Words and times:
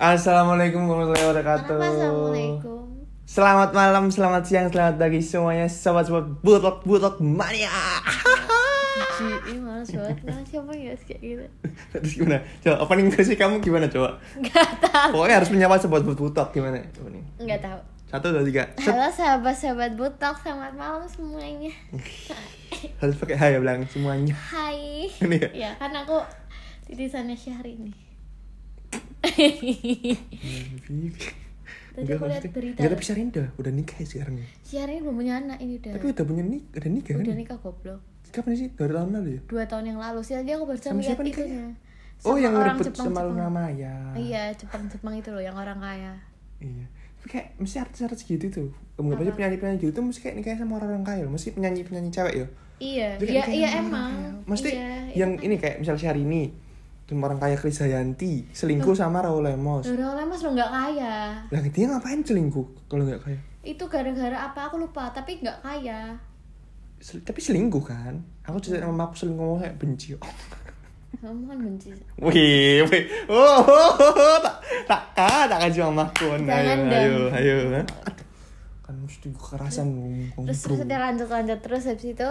Assalamualaikum 0.00 0.88
warahmatullahi 0.88 1.28
wabarakatuh. 1.28 1.76
Assalamualaikum? 1.76 3.04
Selamat 3.28 3.76
malam, 3.76 4.08
selamat 4.08 4.48
siang, 4.48 4.72
selamat 4.72 4.96
pagi 4.96 5.20
semuanya 5.20 5.68
sobat-sobat 5.68 6.40
butok 6.40 6.80
butok 6.88 7.20
mania. 7.20 7.68
Ji, 9.20 9.28
ini 9.52 9.60
malas 9.60 9.92
banget 9.92 10.24
nah, 10.24 10.40
siapa 10.48 10.72
ya 10.72 10.96
kayak 10.96 11.20
gitu 11.20 11.44
Terus 11.92 12.12
gimana? 12.16 12.40
Coba 12.64 12.76
opening 12.80 13.12
versi 13.12 13.36
kamu 13.36 13.60
gimana 13.60 13.92
coba? 13.92 14.16
Nggak 14.40 14.88
tahu 14.88 15.08
Pokoknya 15.12 15.36
harus 15.36 15.50
menyapa 15.52 15.76
sobat 15.76 16.02
butok 16.08 16.48
gimana? 16.56 16.80
Coba 16.96 17.08
nih. 17.12 17.24
Nggak 17.36 17.60
tahu 17.60 17.80
Satu 18.08 18.26
dua 18.32 18.44
tiga. 18.48 18.64
Set. 18.80 18.96
Halo 18.96 19.12
sahabat-sahabat 19.12 20.00
butok, 20.00 20.34
selamat 20.40 20.80
malam 20.80 21.04
semuanya 21.12 21.76
Harus 23.04 23.20
pakai 23.20 23.36
hai 23.36 23.52
ya 23.52 23.60
bilang 23.60 23.84
semuanya. 23.84 24.32
Hai 24.32 25.12
Ini 25.12 25.36
ya? 25.36 25.48
Ya 25.52 25.70
kan 25.76 25.92
aku 25.92 26.24
titisannya 26.88 27.36
Syahrini 27.36 28.09
Tadi 31.90 32.10
aku 32.14 32.24
lihat 32.30 32.44
berita. 32.54 32.78
Enggak 32.80 32.90
tapi 32.96 33.04
Syahrini 33.04 33.30
udah, 33.34 33.48
udah 33.58 33.72
nikah 33.74 33.96
ya 33.98 34.06
sekarang 34.06 34.34
ya. 34.38 34.46
Syahrini 34.62 35.00
belum 35.02 35.16
punya 35.18 35.34
anak 35.42 35.58
ini 35.60 35.74
udah 35.82 35.92
Tapi 35.98 36.06
udah 36.14 36.24
punya 36.24 36.42
nik, 36.46 36.62
udah 36.72 36.90
nikah 36.90 37.12
kan? 37.18 37.24
Udah 37.26 37.36
nikah 37.36 37.58
goblok 37.60 38.00
Kapan 38.30 38.54
sih? 38.54 38.68
Dari 38.70 38.92
tahun 38.94 39.10
lalu 39.10 39.28
ya? 39.34 39.40
Dua 39.50 39.64
tahun 39.66 39.84
yang 39.90 39.98
lalu 39.98 40.20
sih 40.22 40.34
tadi 40.38 40.50
aku 40.54 40.64
baru 40.70 40.78
Sama 40.78 41.02
lihat 41.02 41.18
siapa 41.18 41.22
itunya 41.26 41.66
Oh 42.20 42.36
yang 42.36 42.52
orang 42.52 42.76
Jepang, 42.76 43.08
sama. 43.08 43.24
Luna 43.24 43.48
Maya. 43.48 44.12
Iya 44.12 44.52
Jepang-Jepang 44.52 45.14
itu 45.16 45.32
loh 45.32 45.42
yang 45.42 45.56
orang 45.56 45.80
kaya 45.80 46.12
Iya. 46.60 46.84
Tapi 47.20 47.26
kayak 47.32 47.46
mesti 47.56 47.76
artis-artis 47.80 48.22
gitu 48.28 48.46
tuh. 48.52 48.68
Kamu 48.96 49.16
nggak 49.16 49.32
penyanyi-penyanyi 49.36 49.80
gitu 49.80 49.92
tuh 49.96 50.04
mesti 50.04 50.20
kayak 50.20 50.36
nikah 50.40 50.56
sama 50.60 50.76
orang-orang 50.76 51.04
kaya 51.04 51.20
loh. 51.24 51.32
Mesti 51.32 51.56
penyanyi-penyanyi 51.56 52.10
cewek 52.12 52.34
ya. 52.36 52.46
Iya, 52.80 53.08
iya, 53.20 53.42
iya 53.48 53.68
sama 53.68 53.68
orang 53.68 53.84
emang. 53.84 54.12
Mesti 54.48 54.68
Iya, 54.72 54.88
yang 55.16 55.32
ini 55.40 55.56
kayak 55.60 55.84
misal 55.84 55.96
Syahrini 55.96 56.52
sama 57.10 57.26
orang 57.26 57.40
kaya 57.42 57.56
Chris 57.58 57.82
Dayanti 57.82 58.46
selingkuh 58.54 58.94
sama 58.94 59.20
Raul 59.20 59.42
Lemos. 59.42 59.84
Udah 59.90 60.14
Lemos 60.14 60.40
lo 60.46 60.50
nggak 60.54 60.70
kaya. 60.70 61.14
Lah 61.50 61.60
dia 61.60 61.86
ngapain 61.90 62.22
selingkuh 62.22 62.86
kalau 62.86 63.02
nggak 63.02 63.20
kaya? 63.26 63.40
Itu 63.66 63.90
gara-gara 63.90 64.38
apa 64.46 64.70
aku 64.70 64.78
lupa, 64.78 65.10
tapi 65.10 65.42
nggak 65.42 65.58
kaya. 65.60 66.14
Sel- 67.02 67.26
tapi 67.26 67.42
selingkuh 67.42 67.82
kan? 67.82 68.22
Aku 68.46 68.62
cerita 68.62 68.86
sama 68.86 69.10
aku 69.10 69.14
selingkuh 69.18 69.58
kayak 69.58 69.74
benci. 69.76 70.14
Kamu 71.20 71.42
kan 71.50 71.58
benci. 71.58 71.90
Wih, 72.22 72.86
wih, 72.86 73.04
oh, 73.28 73.60
oh, 73.66 73.92
oh, 73.98 74.36
tak, 74.40 74.56
tak, 74.86 75.02
ah, 75.18 75.44
tak 75.50 75.58
kasih 75.68 75.90
mamaku. 75.90 76.32
Ayo, 76.32 76.46
Jangan 76.46 76.78
ayo, 76.88 77.12
dong. 77.28 77.32
ayo, 77.34 77.56
kan 78.90 78.98
mesti 79.06 79.30
kekerasan 79.30 79.86
ngomong 79.94 80.46
Terus 80.50 80.60
terus 80.66 80.78
udah 80.82 80.98
lanjut 80.98 81.28
lanjut 81.30 81.58
terus 81.62 81.86
habis 81.86 82.10
itu 82.10 82.30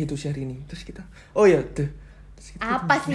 itu 0.00 0.14
Syahrini 0.16 0.64
terus 0.64 0.80
kita 0.88 1.04
oh 1.36 1.44
ya 1.44 1.60
tuh 1.60 1.84
kita 1.84 1.92
apa 2.56 2.94
sih? 3.00 3.14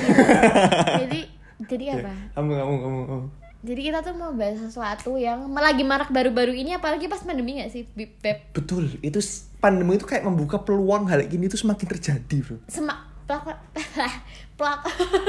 jadi 1.02 1.20
jadi 1.64 1.84
Ya, 1.86 1.94
apa? 1.98 2.14
kamu 2.34 2.50
kamu 2.54 2.76
kamu 2.78 3.00
kamu. 3.06 3.26
Jadi 3.64 3.82
kita 3.82 4.00
tuh 4.02 4.12
mau 4.12 4.32
bahas 4.32 4.60
sesuatu 4.60 5.16
yang 5.16 5.48
lagi 5.50 5.82
marak 5.82 6.10
baru-baru 6.10 6.52
ini 6.52 6.74
apalagi 6.74 7.08
pas 7.08 7.20
pandemi 7.20 7.56
gak 7.58 7.72
sih, 7.72 7.88
Beb? 7.88 8.52
betul 8.52 8.92
itu 9.00 9.20
pandemi 9.58 9.96
itu 9.96 10.04
kayak 10.04 10.22
membuka 10.22 10.60
peluang 10.60 11.08
hal 11.08 11.24
gini 11.24 11.48
itu 11.48 11.56
semakin 11.56 11.88
terjadi 11.90 12.38
bro 12.42 12.60
Semak 12.68 13.00
pelak 13.24 13.56
pelak 14.60 14.84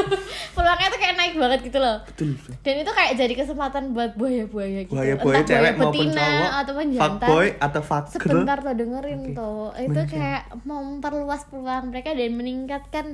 pelaknya 0.57 0.89
tuh 0.89 0.99
kayak 0.99 1.15
naik 1.15 1.35
banget 1.37 1.61
gitu 1.63 1.79
loh. 1.79 2.03
betul 2.05 2.35
bro 2.35 2.53
Dan 2.61 2.75
itu 2.77 2.91
kayak 2.91 3.13
jadi 3.15 3.35
kesempatan 3.37 3.83
buat 3.93 4.11
buaya-buaya 4.13 4.81
gitu. 4.83 4.93
buaya 4.93 5.15
buaya 5.15 5.39
Entah 5.39 5.47
cewek 5.49 5.73
maupun 5.73 5.95
betina 5.95 6.19
cowok 6.19 6.53
ataupun 6.59 6.87
jantan. 6.89 7.07
fuckboy 7.23 7.47
atau 7.57 7.81
fuck 7.81 8.05
sebentar 8.11 8.59
tuh 8.59 8.75
dengerin 8.75 9.21
Oke. 9.23 9.33
tuh 9.33 9.63
itu 9.79 10.01
kayak 10.11 10.43
memperluas 10.67 11.43
peluang 11.47 11.85
mereka 11.89 12.11
dan 12.11 12.31
meningkatkan 12.35 13.07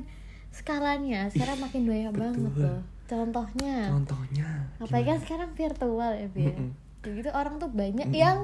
skalanya 0.51 1.31
sekarang 1.31 1.59
makin 1.63 1.83
banyak 1.87 2.13
betul. 2.13 2.23
banget 2.23 2.53
tuh. 2.55 2.81
Contohnya. 3.11 3.77
Contohnya 3.91 4.49
apalagi 4.79 5.07
kan 5.11 5.19
sekarang 5.23 5.51
virtual 5.55 6.11
ya 6.15 6.29
Bi. 6.31 6.45
Kayak 7.01 7.15
gitu 7.17 7.31
orang 7.33 7.55
tuh 7.59 7.71
banyak 7.73 8.09
Mm-mm. 8.11 8.23
yang 8.23 8.39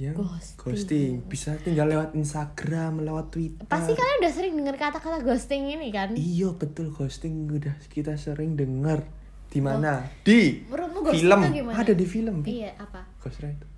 yang 0.00 0.16
ghosting. 0.16 0.58
ghosting. 0.58 1.12
Bisa 1.28 1.54
tinggal 1.60 1.86
lewat 1.86 2.16
Instagram 2.16 3.04
lewat 3.04 3.30
Twitter. 3.30 3.68
Pasti 3.68 3.92
kalian 3.92 4.16
udah 4.24 4.32
sering 4.32 4.54
dengar 4.56 4.76
kata-kata 4.80 5.20
ghosting 5.20 5.68
ini 5.68 5.92
kan? 5.92 6.16
Iya 6.16 6.56
betul. 6.56 6.90
Ghosting 6.90 7.46
udah 7.46 7.76
kita 7.92 8.16
sering 8.16 8.56
dengar 8.56 9.04
di 9.52 9.60
mana? 9.60 10.08
Di 10.24 10.64
menurutmu 10.64 10.98
ghosting 11.04 11.52
film. 11.52 11.68
ada 11.68 11.92
di 11.92 12.06
film 12.08 12.36
iya 12.48 12.72
apa? 12.80 13.04
Ghost 13.20 13.44
Rider 13.44 13.72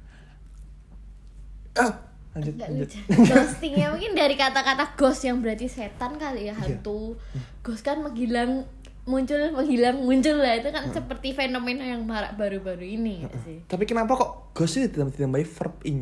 ah 1.74 2.13
lanjut 2.34 2.52
Nggak 2.52 2.68
lanjut 2.68 2.88
lucu. 2.88 2.98
ghosting 3.30 3.74
ya 3.74 3.86
mungkin 3.88 4.12
dari 4.12 4.34
kata-kata 4.34 4.84
ghost 4.92 5.22
yang 5.22 5.38
berarti 5.38 5.66
setan 5.66 6.14
kali 6.14 6.44
ya 6.44 6.52
Iya. 6.52 6.54
hantu 6.80 7.14
ghost 7.60 7.80
kan 7.80 7.98
menghilang 7.98 8.66
muncul 9.04 9.36
menghilang 9.50 9.96
muncul 9.98 10.34
lah 10.34 10.54
itu 10.54 10.66
Hmm. 10.66 10.74
kan 10.74 10.84
seperti 10.90 11.28
fenomena 11.30 11.84
yang 11.84 12.02
marak 12.02 12.34
baru-baru 12.34 12.82
ini 12.82 13.22
ya 13.22 13.30
sih 13.40 13.62
Tapi 13.64 13.84
kenapa 13.84 14.14
kok 14.14 14.30
ghost 14.52 14.76
itu 14.76 14.90
ditambah 14.90 15.12
ditambahi 15.12 15.46
verb 15.46 15.74
ing, 15.82 15.98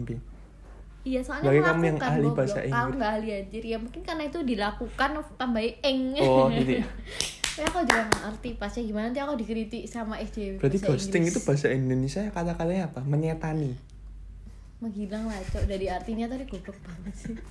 iya 1.02 1.18
soalnya 1.20 1.50
Bagi 1.50 1.60
kamu 1.60 1.82
yang 1.84 1.98
ahli 2.00 2.28
bahasa 2.30 2.58
Aku 2.58 2.70
Inggris. 2.70 2.94
nggak 2.94 3.10
ahli 3.12 3.28
anjir 3.34 3.64
ya 3.66 3.76
mungkin 3.76 4.00
karena 4.00 4.22
itu 4.24 4.38
dilakukan 4.40 5.08
tambahin 5.34 5.74
eng 5.80 6.00
Oh, 6.18 6.46
gitu 6.48 6.78
ya. 6.78 6.86
Tapi 7.52 7.68
aku 7.68 7.78
juga 7.82 8.02
ngerti 8.08 8.50
pasnya 8.56 8.82
gimana 8.82 9.04
nanti 9.06 9.20
aku 9.20 9.34
dikritik 9.36 9.84
sama 9.84 10.16
SJW 10.16 10.56
Berarti 10.56 10.78
ghosting 10.80 11.20
Inggris. 11.20 11.36
itu 11.36 11.40
bahasa 11.42 11.66
Indonesia 11.68 12.22
kata-katanya 12.26 12.88
apa? 12.88 13.00
Menyetani. 13.02 13.76
Menghilang 14.82 15.24
lah 15.24 15.38
cok 15.44 15.64
dari 15.64 15.86
artinya 15.86 16.26
tadi 16.26 16.42
goblok 16.44 16.74
banget 16.82 17.14
sih 17.16 17.34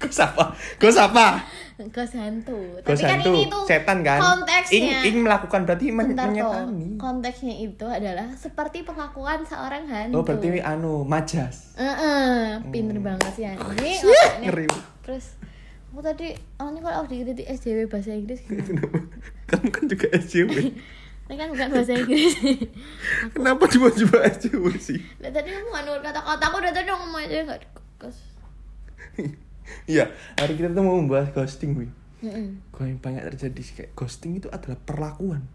Ghost 0.00 0.16
apa? 0.16 0.56
Ghost 0.80 0.96
apa? 0.96 1.44
ghost 1.92 2.16
hantu 2.16 2.56
tapi 2.80 2.96
kan 2.96 3.20
hantu. 3.20 3.36
ini 3.36 3.42
tuh 3.46 3.64
Setan 3.64 4.00
kan? 4.00 4.16
konteksnya 4.16 5.04
Ing, 5.04 5.12
ing 5.12 5.16
melakukan 5.20 5.60
berarti 5.64 5.92
men- 5.92 6.16
menyetani. 6.16 6.96
konteksnya 6.96 7.52
itu 7.54 7.84
adalah 7.84 8.32
seperti 8.32 8.80
perlakuan 8.80 9.44
seorang 9.44 9.84
hantu. 9.84 10.16
Oh, 10.16 10.24
berarti 10.24 10.56
anu 10.56 11.04
majas. 11.04 11.76
Eh, 11.76 12.56
pinter 12.68 12.96
banget 12.98 13.32
sih 13.34 13.44
ini. 13.44 13.60
Ih, 13.76 13.96
otaknya. 14.08 14.40
ngeri. 14.42 14.66
Terus 15.04 15.36
aku 15.88 16.00
tadi, 16.00 16.28
oh 16.56 16.68
ini 16.68 16.80
kalau 16.80 16.96
aku 16.98 17.08
dikritik 17.10 17.46
SJW 17.50 17.78
bahasa 17.86 18.12
Inggris 18.12 18.40
gimana? 18.40 18.80
Kamu 19.52 19.68
kan 19.68 19.84
juga 19.84 20.06
SJW. 20.12 20.48
Ini 21.30 21.38
kan 21.38 21.48
bukan 21.54 21.68
bahasa 21.70 21.94
Inggris. 21.94 22.34
Kenapa 23.38 23.62
coba-coba 23.70 24.26
SJW 24.34 24.66
sih? 24.82 24.98
Nah, 25.22 25.30
tadi 25.30 25.54
kamu 25.54 25.70
nurut 25.86 26.02
kata-kata 26.02 26.42
aku 26.42 26.56
udah 26.58 26.72
tadi 26.74 26.90
ngomong 26.90 27.22
aja 27.22 27.46
nggak 27.46 27.60
dikekas. 27.62 28.16
Iya, 29.86 30.10
hari 30.34 30.58
kita 30.58 30.74
tuh 30.74 30.82
mau 30.82 30.98
membahas 30.98 31.30
ghosting, 31.30 31.78
Wi. 31.78 31.86
Mm-mm. 32.26 32.58
Kau 32.74 32.82
yang 32.82 32.98
banyak 32.98 33.22
terjadi 33.30 33.60
sih, 33.62 33.78
kayak 33.78 33.94
ghosting 33.94 34.42
itu 34.42 34.50
adalah 34.50 34.74
perlakuan. 34.74 35.46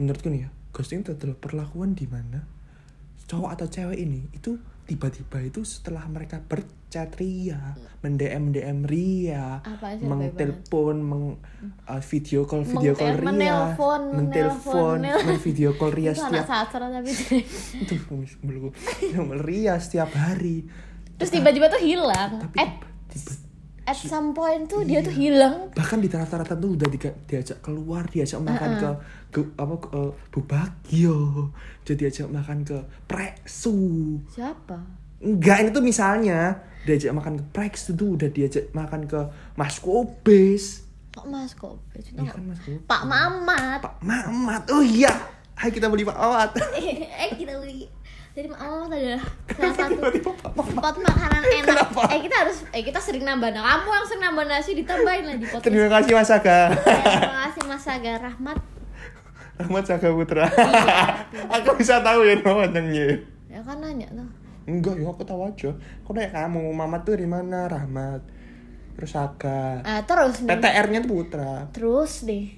Menurutku 0.00 0.32
nih 0.32 0.48
ya, 0.48 0.50
ghosting 0.72 1.04
itu 1.04 1.12
adalah 1.12 1.36
perlakuan 1.36 1.92
di 1.92 2.08
mana 2.08 2.48
cowok 3.24 3.50
atau 3.56 3.66
cewek 3.68 3.98
ini 3.98 4.28
itu 4.36 4.60
tiba-tiba 4.84 5.40
itu 5.40 5.64
setelah 5.64 6.04
mereka 6.12 6.44
berchat 6.44 7.16
ria, 7.16 7.72
mendm 8.04 8.52
dm 8.52 8.84
ria, 8.84 9.64
mengtelepon, 10.04 10.96
meng 11.00 11.24
uh, 11.88 12.02
video 12.04 12.44
call 12.44 12.68
video 12.68 12.92
call 12.92 13.16
ria, 13.16 13.24
menelpon, 13.24 14.02
menelpon, 14.12 15.00
men 15.00 15.40
video 15.40 15.72
call 15.72 15.88
ria 15.88 16.12
setiap 16.12 16.68
itu 17.82 17.94
belum 18.44 19.28
ria 19.40 19.80
setiap 19.80 20.12
hari. 20.12 20.68
terus 21.16 21.32
tiba-tiba 21.32 21.72
tuh 21.72 21.80
hilang. 21.80 22.44
Tapi 22.44 22.60
tiba, 23.08 23.32
at 23.84 23.94
some 23.94 24.32
point 24.32 24.64
tuh 24.64 24.80
dia 24.80 24.98
Iya. 24.98 25.00
tuh 25.02 25.14
hilang. 25.14 25.56
bahkan 25.70 25.98
di 25.98 26.08
rata-rata 26.08 26.54
tuh 26.54 26.72
udah 26.72 26.88
diga- 26.88 27.18
diajak 27.22 27.60
keluar 27.60 28.04
diajak 28.06 28.40
makan 28.40 28.70
ke, 28.74 28.90
ke 29.30 29.40
apa 29.54 29.74
ke 29.76 29.88
uh, 29.92 30.10
Bubagio 30.28 31.52
jadi 31.82 31.96
diajak 32.02 32.28
makan 32.28 32.62
ke 32.62 32.78
Preksu 33.04 33.76
Siapa? 34.26 34.78
enggak 35.20 35.56
ini 35.58 35.70
tuh 35.70 35.80
misalnya 35.80 36.40
diajak 36.82 37.12
makan 37.12 37.36
ke 37.36 37.44
Preksu 37.50 37.92
tuh 37.92 38.14
udah 38.14 38.28
diajak 38.28 38.68
makan 38.70 39.04
ke 39.04 39.20
Mas 39.54 39.76
Kobes 39.78 40.84
Kok 41.10 41.26
Mas 41.26 41.52
kok? 41.52 41.78
iya 41.94 42.26
kan 42.26 42.42
Mas 42.42 42.58
Kobes 42.58 42.82
Pak 42.84 43.02
Mamat. 43.04 43.80
Pak 43.80 43.94
Mamat 44.00 44.62
oh 44.68 44.80
iya 44.80 45.12
Hai 45.54 45.70
kita 45.70 45.86
beli 45.86 46.02
Pak 46.02 46.16
Mamat 46.16 46.50
eh 47.22 47.30
kita 47.32 47.54
beli 47.56 47.86
jadi 48.34 48.50
maaf 48.50 48.90
adalah 48.90 49.22
salah 49.46 49.74
satu 49.78 50.02
spot 50.66 50.96
makanan 50.98 51.42
enak 51.44 51.66
Kenapa? 51.70 52.02
eh 52.10 52.18
kita 52.18 52.36
harus 52.42 52.58
eh 52.74 52.82
kita 52.82 52.98
sering 52.98 53.22
nambah 53.22 53.54
nah, 53.54 53.62
kamu 53.62 53.88
yang 53.88 54.06
sering 54.10 54.24
nambah 54.26 54.44
nasi 54.44 54.70
ditambahin 54.74 55.24
lah 55.24 55.36
di 55.38 55.46
podcast 55.46 55.70
terima 55.70 55.88
kasih 55.88 56.12
Mas 56.12 56.30
Aga 56.34 56.58
terima 57.14 57.40
kasih 57.46 57.62
Mas 57.70 57.86
Aga 57.86 58.12
Rahmat 58.20 58.58
Ahmad 59.54 59.86
Saga 59.86 60.10
Putra 60.10 60.50
Iya. 60.50 61.54
aku 61.62 61.78
bisa 61.78 62.02
tahu 62.02 62.26
ya 62.26 62.34
namanya 62.36 62.82
ya 63.46 63.60
kan 63.62 63.78
nanya 63.78 64.10
tuh 64.10 64.30
Enggak, 64.64 64.96
ya 64.96 65.12
aku 65.12 65.20
tahu 65.28 65.44
aja. 65.44 65.76
Aku 66.00 66.16
nanya 66.16 66.32
kamu, 66.32 66.72
Mamat 66.72 67.04
tuh 67.04 67.20
dari 67.20 67.28
mana? 67.28 67.68
Rahmat. 67.68 68.24
Terus 68.96 69.12
Aga. 69.12 69.84
ah 69.84 70.00
terus 70.02 70.40
nih 70.40 70.56
TTR-nya 70.56 70.98
tuh 71.04 71.10
Putra. 71.12 71.68
terus 71.68 72.24
nih 72.24 72.48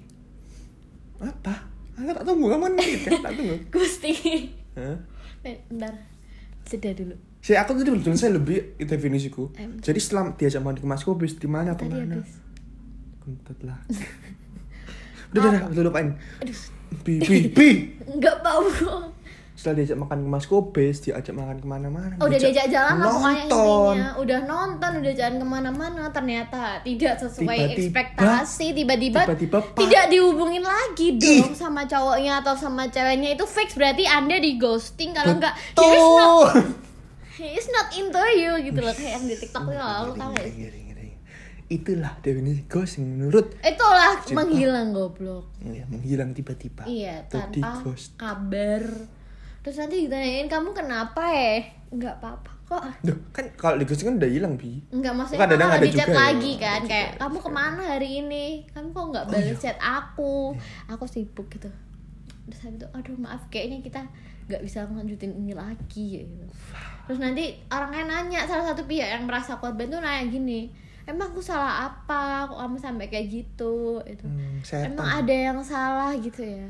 Apa? 1.19 1.67
Aku 1.99 2.11
tak 2.15 2.23
tunggu 2.23 2.47
kamu 2.47 2.79
nih? 2.79 2.91
Tak 3.11 3.33
tunggu. 3.35 3.57
Gusti 3.69 4.15
Hah? 4.79 4.97
Bentar 5.47 5.95
jeda 6.67 6.91
dulu 6.93 7.15
Si 7.47 7.55
aku 7.55 7.79
tadi 7.79 7.95
belum 7.95 8.03
selesai 8.03 8.35
lebih 8.35 8.75
definisiku. 8.75 9.55
Em. 9.55 9.79
Jadi 9.79 10.03
setelah 10.03 10.35
diajak 10.35 10.67
makan 10.67 10.83
ke 10.83 10.87
Mas 10.91 11.07
Kobis 11.07 11.39
di 11.39 11.47
mana 11.47 11.79
tadi 11.79 11.95
ke 11.95 12.03
mana? 12.03 12.19
habis 12.19 12.43
Kentut 13.23 13.59
lah. 13.63 13.79
udah, 15.31 15.39
udah, 15.39 15.51
udah, 15.55 15.63
udah 15.71 15.83
lupain. 15.87 16.09
aduh 16.43 16.59
bi 17.07 17.23
bi 17.23 17.47
bi 17.51 17.69
nggak 18.19 18.37
bau 18.43 18.67
setelah 19.57 19.81
diajak 19.81 19.97
makan 19.97 20.19
ke 20.21 20.29
Mas 20.29 20.45
Kobes 20.45 20.97
diajak 21.01 21.33
makan 21.33 21.57
ke 21.57 21.67
mana-mana. 21.67 22.15
Oh, 22.21 22.29
udah 22.29 22.37
diajak 22.37 22.69
jalan 22.69 23.01
lah 23.01 23.09
pokoknya 23.09 23.45
intinya. 23.49 24.09
Udah 24.21 24.41
nonton 24.45 24.93
udah 25.01 25.15
jalan 25.17 25.37
ke 25.41 25.47
mana-mana 25.49 26.03
ternyata 26.13 26.85
tidak 26.85 27.17
sesuai 27.17 27.57
Tiba-tiba- 27.57 27.73
ekspektasi 27.73 28.67
tiba-tiba 28.77 29.21
tidak 29.73 30.05
dihubungin 30.13 30.61
lagi 30.61 31.17
dong 31.17 31.57
sama 31.57 31.89
cowoknya 31.89 32.45
atau 32.45 32.53
sama 32.53 32.93
ceweknya. 32.93 33.33
Itu 33.33 33.49
fix 33.49 33.73
berarti 33.73 34.05
anda 34.05 34.37
di 34.37 34.61
ghosting 34.61 35.17
kalau 35.17 35.41
enggak 35.41 35.57
he 35.57 35.89
is 35.89 36.05
not 36.13 36.53
he 37.41 37.49
is 37.57 37.67
not 37.73 37.89
into 37.97 38.23
you 38.37 38.53
gitu 38.61 38.81
loh 38.85 38.93
kayak 38.93 39.17
yang 39.17 39.25
di 39.25 39.37
tiktok 39.41 39.73
itu 39.73 39.81
lo 39.81 40.13
tau 40.13 40.31
gak 40.37 40.47
itulah 41.67 42.15
definisi 42.23 42.63
ghosting 42.71 43.19
menurut 43.19 43.51
itulah 43.59 44.23
menghilang 44.31 44.95
goblok. 44.95 45.51
Ya, 45.59 45.83
menghilang 45.91 46.31
tiba-tiba. 46.31 46.87
Iya 46.87 47.27
tanpa 47.27 47.83
kabar 48.15 48.83
terus 49.67 49.83
nanti 49.83 50.07
ditanyain 50.07 50.47
kamu 50.47 50.71
kenapa 50.71 51.27
eh 51.35 51.75
nggak 51.91 52.23
apa-apa 52.23 52.51
kok. 52.67 52.83
Duh, 53.03 53.19
kan 53.35 53.47
kalau 53.59 53.79
di 53.79 53.87
kan 53.87 54.15
udah 54.15 54.31
hilang 54.31 54.55
bi. 54.55 54.79
Enggak 54.95 55.15
maksudnya 55.15 55.43
Kan 55.43 55.51
kadang 55.55 55.69
malah 55.71 55.79
ada 55.79 55.87
di 55.87 55.91
chat 55.91 56.07
juga 56.07 56.15
ya. 56.15 56.19
lagi 56.23 56.53
kan 56.55 56.67
Ada 56.67 56.79
juga 56.79 56.91
kayak 56.91 57.07
ya. 57.11 57.19
kamu 57.19 57.37
ke 57.39 57.51
mana 57.51 57.83
hari 57.83 58.11
ini? 58.23 58.47
Kamu 58.71 58.87
kok 58.91 59.05
nggak 59.11 59.25
balas 59.27 59.59
chat 59.59 59.79
aku? 59.79 60.35
Aku 60.87 61.05
sibuk 61.11 61.47
gitu. 61.51 61.71
Terus 62.47 62.61
habis 62.63 62.79
itu 62.79 62.87
aduh 62.95 63.17
maaf 63.19 63.43
kayaknya 63.51 63.83
kita 63.83 64.01
nggak 64.47 64.63
bisa 64.63 64.87
lanjutin 64.87 65.35
ini 65.35 65.55
lagi 65.55 66.07
ya 66.19 66.23
gitu. 66.23 66.47
Terus 67.11 67.19
nanti 67.23 67.45
orangnya 67.71 68.03
nanya 68.07 68.47
salah 68.47 68.71
satu 68.71 68.87
pihak 68.87 69.11
yang 69.19 69.27
merasa 69.27 69.59
korban 69.59 69.91
tuh 69.91 69.99
nanya 69.99 70.27
gini 70.31 70.71
emang 71.07 71.31
aku 71.31 71.39
salah 71.39 71.87
apa? 71.87 72.51
Kok 72.51 72.59
kamu 72.67 72.77
sampai 72.83 73.07
kayak 73.07 73.27
gitu? 73.31 74.03
Itu. 74.03 74.27
Hmm, 74.27 74.59
setan. 74.67 74.95
emang 74.95 75.23
ada 75.23 75.35
yang 75.35 75.59
salah 75.63 76.15
gitu 76.19 76.43
ya 76.43 76.67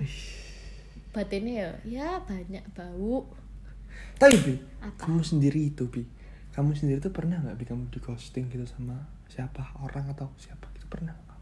batinnya 1.17 1.55
ya 1.57 1.71
ya 1.89 2.09
banyak 2.21 2.61
bau. 2.77 3.25
Tapi 4.21 4.37
bi 4.45 4.55
Apa? 4.85 5.09
kamu 5.09 5.25
sendiri 5.25 5.73
itu 5.73 5.89
bi. 5.89 6.05
Kamu 6.53 6.77
sendiri 6.77 7.01
tuh 7.01 7.09
pernah 7.09 7.41
nggak 7.41 7.57
bi 7.57 7.65
kamu 7.65 7.89
di 7.89 7.97
ghosting 8.05 8.53
gitu 8.53 8.69
sama 8.69 9.09
siapa? 9.33 9.65
Orang 9.81 10.13
atau 10.13 10.29
siapa 10.37 10.69
gitu 10.77 10.85
pernah 10.93 11.17
nggak 11.17 11.41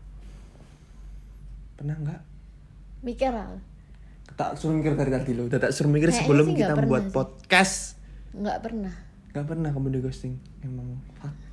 pernah 1.75 1.97
nggak? 1.99 2.21
Mikir 3.03 3.35
lah. 3.35 3.59
Tak 4.39 4.55
suruh 4.55 4.79
mikir 4.79 4.95
dari 4.95 5.11
tadi 5.11 5.35
lo 5.35 5.51
tak 5.51 5.75
suruh 5.75 5.91
mikir 5.91 6.15
Kayaknya 6.15 6.23
sebelum 6.23 6.47
kita 6.55 6.75
buat 6.87 7.05
sih. 7.11 7.13
podcast. 7.13 7.75
Nggak 8.31 8.59
pernah. 8.63 8.95
Nggak 9.35 9.47
pernah 9.51 9.69
kamu 9.75 9.89
di 9.91 10.01
ghosting. 10.07 10.35
Emang 10.63 11.03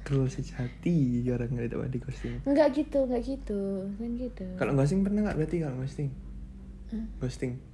girl 0.05 0.29
sejati 0.29 1.25
orang 1.33 1.49
nggak 1.57 1.73
ada 1.73 1.89
di 1.89 1.97
ghosting. 1.97 2.37
Nggak 2.45 2.67
gitu 2.77 3.09
nggak 3.09 3.21
gitu. 3.25 3.61
Kan 3.97 4.11
gitu. 4.13 4.45
Kalau 4.61 4.77
ghosting 4.77 5.01
pernah 5.01 5.25
nggak? 5.25 5.37
Berarti 5.41 5.57
kalau 5.57 5.81
ghosting. 5.81 6.09
Ghosting 7.17 7.70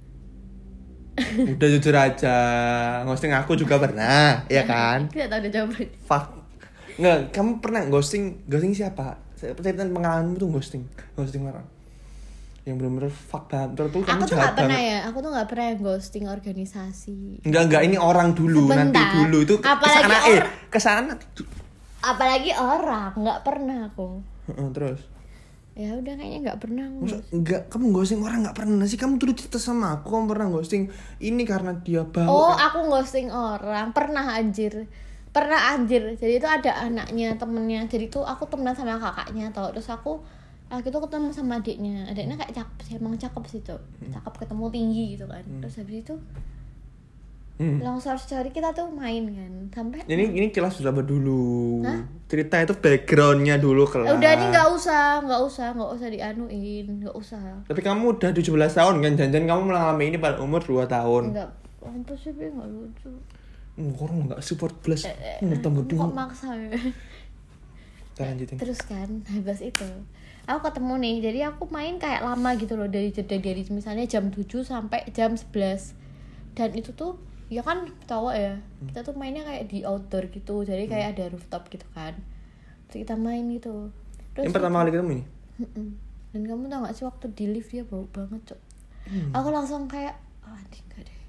udah 1.54 1.68
jujur 1.74 1.94
aja. 1.94 2.36
Ghosting 3.02 3.32
aku 3.32 3.52
juga 3.54 3.76
pernah 3.76 4.42
ya 4.46 4.62
kan? 4.64 5.06
Tidak 5.08 5.26
tahu 5.26 5.38
ada 5.42 5.48
jawaban. 5.48 5.86
fuck. 6.04 6.26
Nggak 6.98 7.18
kamu 7.30 7.50
pernah 7.62 7.82
ghosting? 7.86 8.42
Ghosting 8.44 8.74
siapa? 8.74 9.18
Saya 9.34 9.54
ceritain 9.54 9.90
pengalamanmu 9.90 10.34
tuh 10.34 10.50
ghosting. 10.50 10.82
Ghosting 11.14 11.46
orang. 11.46 11.62
Yang 12.66 12.74
benar-benar 12.82 13.12
fuck 13.14 13.44
banget. 13.48 13.70
Betul 13.78 14.02
kamu 14.02 14.18
Aku 14.18 14.24
tuh 14.26 14.36
nggak 14.36 14.54
pernah 14.54 14.76
banget. 14.76 14.90
ya. 14.90 14.98
Aku 15.08 15.18
tuh 15.22 15.30
nggak 15.30 15.48
pernah 15.48 15.64
yang 15.70 15.78
ghosting 15.80 16.24
organisasi. 16.26 17.18
Enggak 17.46 17.62
enggak 17.70 17.82
ini 17.86 17.96
orang 17.96 18.34
dulu. 18.34 18.66
Nanti 18.68 18.98
Sebentar. 18.98 19.10
dulu 19.14 19.38
itu 19.40 19.54
Apalagi 19.62 19.94
ke 19.94 20.02
sana 20.02 20.16
eh 20.26 20.40
ke 20.68 20.78
sana 20.82 21.00
nanti 21.14 21.26
Apalagi 21.98 22.52
orang. 22.54 23.10
Nggak 23.14 23.38
pernah 23.42 23.78
aku. 23.86 24.08
Terus 24.74 25.00
Ya 25.78 25.94
udah 25.94 26.18
kayaknya 26.18 26.38
nggak 26.42 26.58
pernah. 26.58 26.90
Masa 26.90 27.22
enggak 27.30 27.70
kamu 27.70 27.94
ghosting 27.94 28.18
orang 28.18 28.42
enggak 28.42 28.58
pernah 28.58 28.82
sih 28.82 28.98
kamu 28.98 29.14
tuh 29.16 29.30
cerita 29.30 29.62
sama 29.62 30.02
aku 30.02 30.10
kamu 30.10 30.26
pernah 30.26 30.46
ghosting 30.50 30.90
ini 31.22 31.46
karena 31.46 31.70
dia 31.78 32.02
bau 32.02 32.26
Oh, 32.26 32.50
kan? 32.50 32.66
aku 32.74 32.78
ghosting 32.90 33.30
orang. 33.30 33.94
Pernah 33.94 34.34
anjir. 34.34 34.90
Pernah 35.30 35.78
anjir. 35.78 36.18
Jadi 36.18 36.34
itu 36.36 36.48
ada 36.50 36.82
anaknya, 36.82 37.38
temennya. 37.38 37.86
Jadi 37.86 38.10
tuh 38.10 38.26
aku 38.26 38.50
temenan 38.50 38.74
sama 38.74 38.98
kakaknya 38.98 39.54
tau. 39.54 39.70
Terus 39.70 39.86
aku 39.86 40.18
aku 40.66 40.90
tuh 40.90 41.06
ketemu 41.06 41.30
sama 41.30 41.62
adiknya. 41.62 42.10
Adiknya 42.10 42.34
kayak 42.34 42.58
cakep 42.58 42.78
sih, 42.82 42.92
emang 42.98 43.14
cakep 43.14 43.44
sih 43.46 43.60
tuh. 43.62 43.78
Cakep 44.02 44.34
ketemu 44.34 44.64
tinggi 44.74 45.02
gitu 45.14 45.30
kan. 45.30 45.46
Terus 45.62 45.78
habis 45.78 46.02
itu 46.02 46.14
Hmm. 47.58 47.82
long 47.82 47.98
story 47.98 48.16
story 48.16 48.48
kita 48.48 48.70
tuh 48.70 48.86
main 48.88 49.26
kan. 49.28 49.52
Sampai 49.68 50.06
Ini 50.06 50.30
ini 50.30 50.46
kelas 50.48 50.78
berapa 50.78 51.02
dulu? 51.02 51.82
Hah? 51.82 52.06
Cerita 52.24 52.54
itu 52.56 52.70
backgroundnya 52.72 53.56
dulu 53.56 53.82
kelas. 53.84 54.06
Eh, 54.06 54.14
udah 54.14 54.30
ini 54.32 54.44
nggak 54.48 54.68
usah 54.70 55.02
nggak 55.20 55.40
usah 55.42 55.66
nggak 55.72 55.90
usah 55.90 56.06
dianuin 56.08 56.86
nggak 57.00 57.12
usah 57.12 57.42
Tapi 57.64 57.80
kamu 57.80 58.14
udah 58.14 58.30
17 58.30 58.46
tahun 58.70 58.94
kan 59.00 59.12
jangan 59.12 59.44
kamu 59.44 59.62
mengalami 59.66 60.04
ini 60.06 60.16
pada 60.16 60.38
umur 60.38 60.62
2 60.62 60.86
tahun. 60.86 61.22
nggak 61.32 61.50
apa 61.80 62.12
sih 62.14 62.30
Bi? 62.30 62.46
nggak 62.46 62.68
lucu 62.68 63.10
Hmm, 63.74 63.94
orang 63.96 64.16
enggak 64.24 64.40
support 64.40 64.74
plus. 64.76 65.02
Eh, 65.02 65.38
Hmm, 65.38 65.54
tambah 65.58 65.82
kok 65.82 65.90
dulu. 65.92 66.10
maksa 66.10 66.50
ya 66.50 66.74
Kita 68.08 68.22
lanjutin. 68.24 68.56
terus 68.56 68.80
kan 68.82 69.22
habis 69.24 69.60
itu 69.60 69.86
aku 70.44 70.60
ketemu 70.64 70.94
nih 70.96 71.14
jadi 71.22 71.38
aku 71.48 71.66
main 71.68 71.94
kayak 71.96 72.20
lama 72.20 72.54
gitu 72.54 72.74
loh 72.74 72.86
dari 72.86 73.10
jeda 73.10 73.34
dari 73.34 73.62
misalnya 73.68 74.02
jam 74.04 74.26
7 74.28 74.62
sampai 74.62 75.06
jam 75.08 75.30
11 75.32 75.94
dan 76.52 76.70
itu 76.72 76.90
tuh 76.92 77.14
ya 77.48 77.64
kan 77.64 77.88
cowok 78.04 78.34
ya. 78.36 78.54
Kita 78.92 79.00
tuh 79.04 79.16
mainnya 79.16 79.44
kayak 79.44 79.68
di 79.72 79.84
outdoor 79.84 80.28
gitu. 80.28 80.64
Jadi 80.64 80.84
kayak 80.88 81.16
ada 81.16 81.24
rooftop 81.32 81.68
gitu 81.72 81.84
kan. 81.96 82.16
Terus 82.88 83.04
kita 83.04 83.14
main 83.16 83.44
gitu. 83.52 83.92
Terus 84.36 84.48
Yang 84.48 84.54
pertama 84.54 84.84
kali 84.84 84.90
ketemu 84.92 85.12
ini? 85.12 85.24
Mm-mm. 85.58 85.88
dan 86.28 86.42
kamu 86.44 86.70
tau 86.70 86.86
gak 86.86 86.94
sih 86.94 87.02
waktu 87.08 87.26
di 87.34 87.44
lift 87.50 87.72
dia 87.74 87.82
bau 87.82 88.06
banget 88.14 88.52
cok? 88.52 88.60
Hmm. 89.08 89.32
aku 89.32 89.48
langsung 89.48 89.88
kayak 89.88 90.14
oh, 90.44 90.52
anjing 90.52 90.84
enggak 90.92 91.08
deh. 91.08 91.20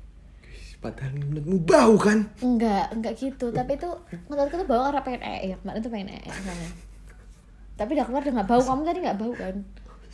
Padahal 0.84 1.12
menurutmu 1.16 1.58
bau 1.64 1.96
kan? 1.96 2.20
enggak 2.44 2.92
enggak 2.92 3.14
gitu. 3.16 3.50
Tapi 3.50 3.80
itu 3.80 3.90
menurutku 4.28 4.60
tuh 4.60 4.68
bau 4.68 4.84
karena 4.92 5.02
pengen 5.02 5.22
ee. 5.24 5.56
Ya 5.56 5.58
kemarin 5.64 5.80
tuh 5.80 5.92
pengen 5.92 6.10
ee 6.14 6.30
soalnya. 6.30 6.72
Tapi 7.80 7.90
udah 7.96 8.06
keluar 8.06 8.22
udah 8.22 8.34
nggak 8.36 8.50
bau. 8.52 8.62
Kamu 8.62 8.82
tadi 8.84 9.00
nggak 9.00 9.18
bau 9.18 9.34
kan? 9.34 9.56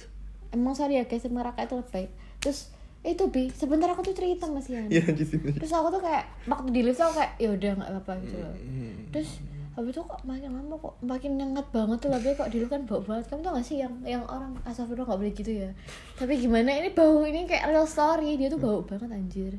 Emang 0.56 0.74
sorry 0.78 1.02
ya 1.02 1.04
guys 1.10 1.26
Raka 1.26 1.62
itu 1.66 1.76
lebay. 1.82 2.06
Terus 2.40 2.70
itu 3.06 3.24
bi. 3.30 3.48
Sebentar 3.54 3.86
aku 3.88 4.02
tuh 4.02 4.18
cerita 4.18 4.50
mas 4.50 4.66
Ian 4.66 4.90
Iya 4.90 5.06
lanjutin. 5.06 5.40
terus 5.54 5.70
aku 5.70 5.94
tuh 5.94 6.02
kayak 6.02 6.26
waktu 6.46 6.70
di 6.74 6.82
lift 6.82 6.98
tuh 6.98 7.06
aku 7.06 7.22
kayak 7.22 7.32
ya 7.38 7.50
udah 7.54 7.72
nggak 7.78 7.90
apa-apa 7.94 8.14
gitu 8.26 8.36
loh. 8.36 8.54
Hmm. 8.58 8.96
terus 9.14 9.30
habis 9.76 9.92
itu 9.92 10.02
kok 10.02 10.24
makin 10.24 10.56
lama 10.56 10.76
kok 10.80 10.96
makin 11.04 11.32
nyengat 11.36 11.68
banget 11.70 12.00
tuh 12.00 12.08
tapi 12.08 12.32
kok 12.32 12.48
di 12.48 12.58
lift 12.60 12.72
kan 12.72 12.82
bau 12.84 13.00
banget. 13.00 13.24
Kamu 13.28 13.42
tau 13.44 13.54
gak 13.54 13.64
sih 13.64 13.78
yang 13.78 13.94
yang 14.02 14.24
orang 14.26 14.56
astagfirullah 14.64 15.06
nggak 15.06 15.20
boleh 15.20 15.34
gitu 15.36 15.52
ya? 15.52 15.70
Tapi 16.16 16.34
gimana 16.40 16.70
ini 16.74 16.90
bau 16.90 17.22
ini 17.22 17.44
kayak 17.44 17.70
real 17.70 17.86
story. 17.86 18.36
Dia 18.36 18.48
tuh 18.48 18.58
bau 18.58 18.82
banget 18.82 19.12
anjir. 19.12 19.54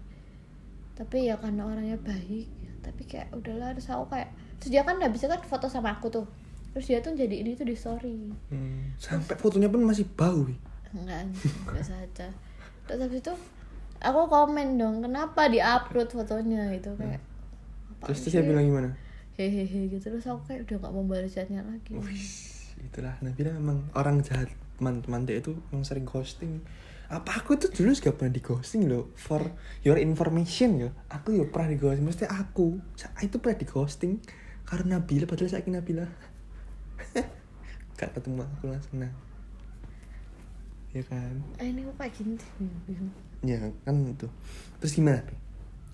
Tapi 0.96 1.28
ya 1.28 1.36
karena 1.36 1.62
orangnya 1.62 2.00
baik 2.00 2.48
tapi 2.80 3.02
kayak 3.04 3.28
udahlah. 3.30 3.76
Terus 3.76 3.92
aku 3.92 4.08
kayak 4.10 4.28
terus 4.56 4.70
dia 4.72 4.82
kan 4.82 4.96
habisnya 4.98 5.28
kan 5.28 5.44
foto 5.44 5.68
sama 5.68 5.92
aku 5.92 6.08
tuh. 6.08 6.26
Terus 6.72 6.88
dia 6.88 6.98
tuh 6.98 7.12
jadi 7.12 7.44
ini 7.44 7.52
tuh 7.52 7.68
di 7.68 7.76
story. 7.76 8.32
Hmm, 8.48 8.96
Sampai 8.96 9.36
fotonya 9.36 9.68
pun 9.68 9.84
masih 9.84 10.08
bau. 10.16 10.48
Enggak 10.96 11.28
anjir, 11.28 11.52
biasa 11.68 11.92
aja 11.98 12.28
terus 12.86 13.02
habis 13.02 13.20
itu 13.20 13.34
aku 14.00 14.20
komen 14.30 14.78
dong 14.78 15.02
kenapa 15.02 15.50
di 15.50 15.58
upload 15.58 16.10
fotonya 16.10 16.70
itu 16.74 16.94
kayak 16.94 17.22
apa 17.96 18.12
Terus 18.12 18.18
terus 18.22 18.32
saya 18.38 18.44
bilang 18.46 18.66
gimana? 18.66 18.90
hehehe 19.36 19.92
gitu. 19.92 20.08
Terus 20.08 20.26
aku 20.26 20.42
kayak 20.48 20.68
udah 20.68 20.76
nggak 20.80 20.92
mau 20.92 21.04
balas 21.04 21.32
chatnya 21.32 21.60
lagi. 21.62 21.92
Itulah. 22.80 23.14
Nabila 23.20 23.52
emang 23.52 23.84
orang 23.92 24.24
jahat 24.24 24.48
teman-teman 24.76 25.24
dia 25.28 25.40
itu 25.40 25.56
yang 25.72 25.84
sering 25.84 26.08
ghosting. 26.08 26.64
Apa 27.06 27.38
aku 27.38 27.54
tuh 27.54 27.70
dulu 27.70 27.94
juga 27.94 28.10
pernah 28.16 28.34
di 28.34 28.42
ghosting 28.42 28.90
loh 28.90 29.14
for 29.14 29.44
your 29.86 30.00
information 30.00 30.88
ya. 30.88 30.90
Aku 31.12 31.36
ya 31.36 31.44
pernah 31.46 31.70
di 31.72 31.78
ghosting 31.78 32.04
mesti 32.04 32.24
aku 32.26 32.80
itu 33.22 33.36
pernah 33.38 33.56
di 33.56 33.66
ghosting 33.68 34.12
karena 34.66 34.98
Nabila 34.98 35.24
padahal 35.28 35.52
saya 35.52 35.62
Nabila. 35.68 36.06
Gak 38.00 38.10
ketemu 38.12 38.44
aku 38.44 38.68
langsung 38.68 39.00
nah 39.00 39.12
ya 40.96 41.04
kan? 41.04 41.34
Eh 41.58 41.68
ini 41.68 41.84
kok 41.84 41.94
kayak 41.96 42.12
gini 42.14 42.34
ya 43.44 43.60
kan 43.84 43.96
itu. 44.02 44.26
Terus 44.80 44.92
gimana? 44.92 45.20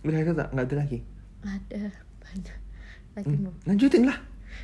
Udah 0.00 0.18
itu 0.18 0.32
tak 0.32 0.48
nggak 0.50 0.66
ada 0.68 0.76
lagi? 0.78 0.98
Ada 1.42 1.82
banyak. 2.20 2.58
Lagi 3.12 3.26
Hmm, 3.28 3.42
mau. 3.44 3.54
lanjutin 3.66 4.02
lah. 4.06 4.18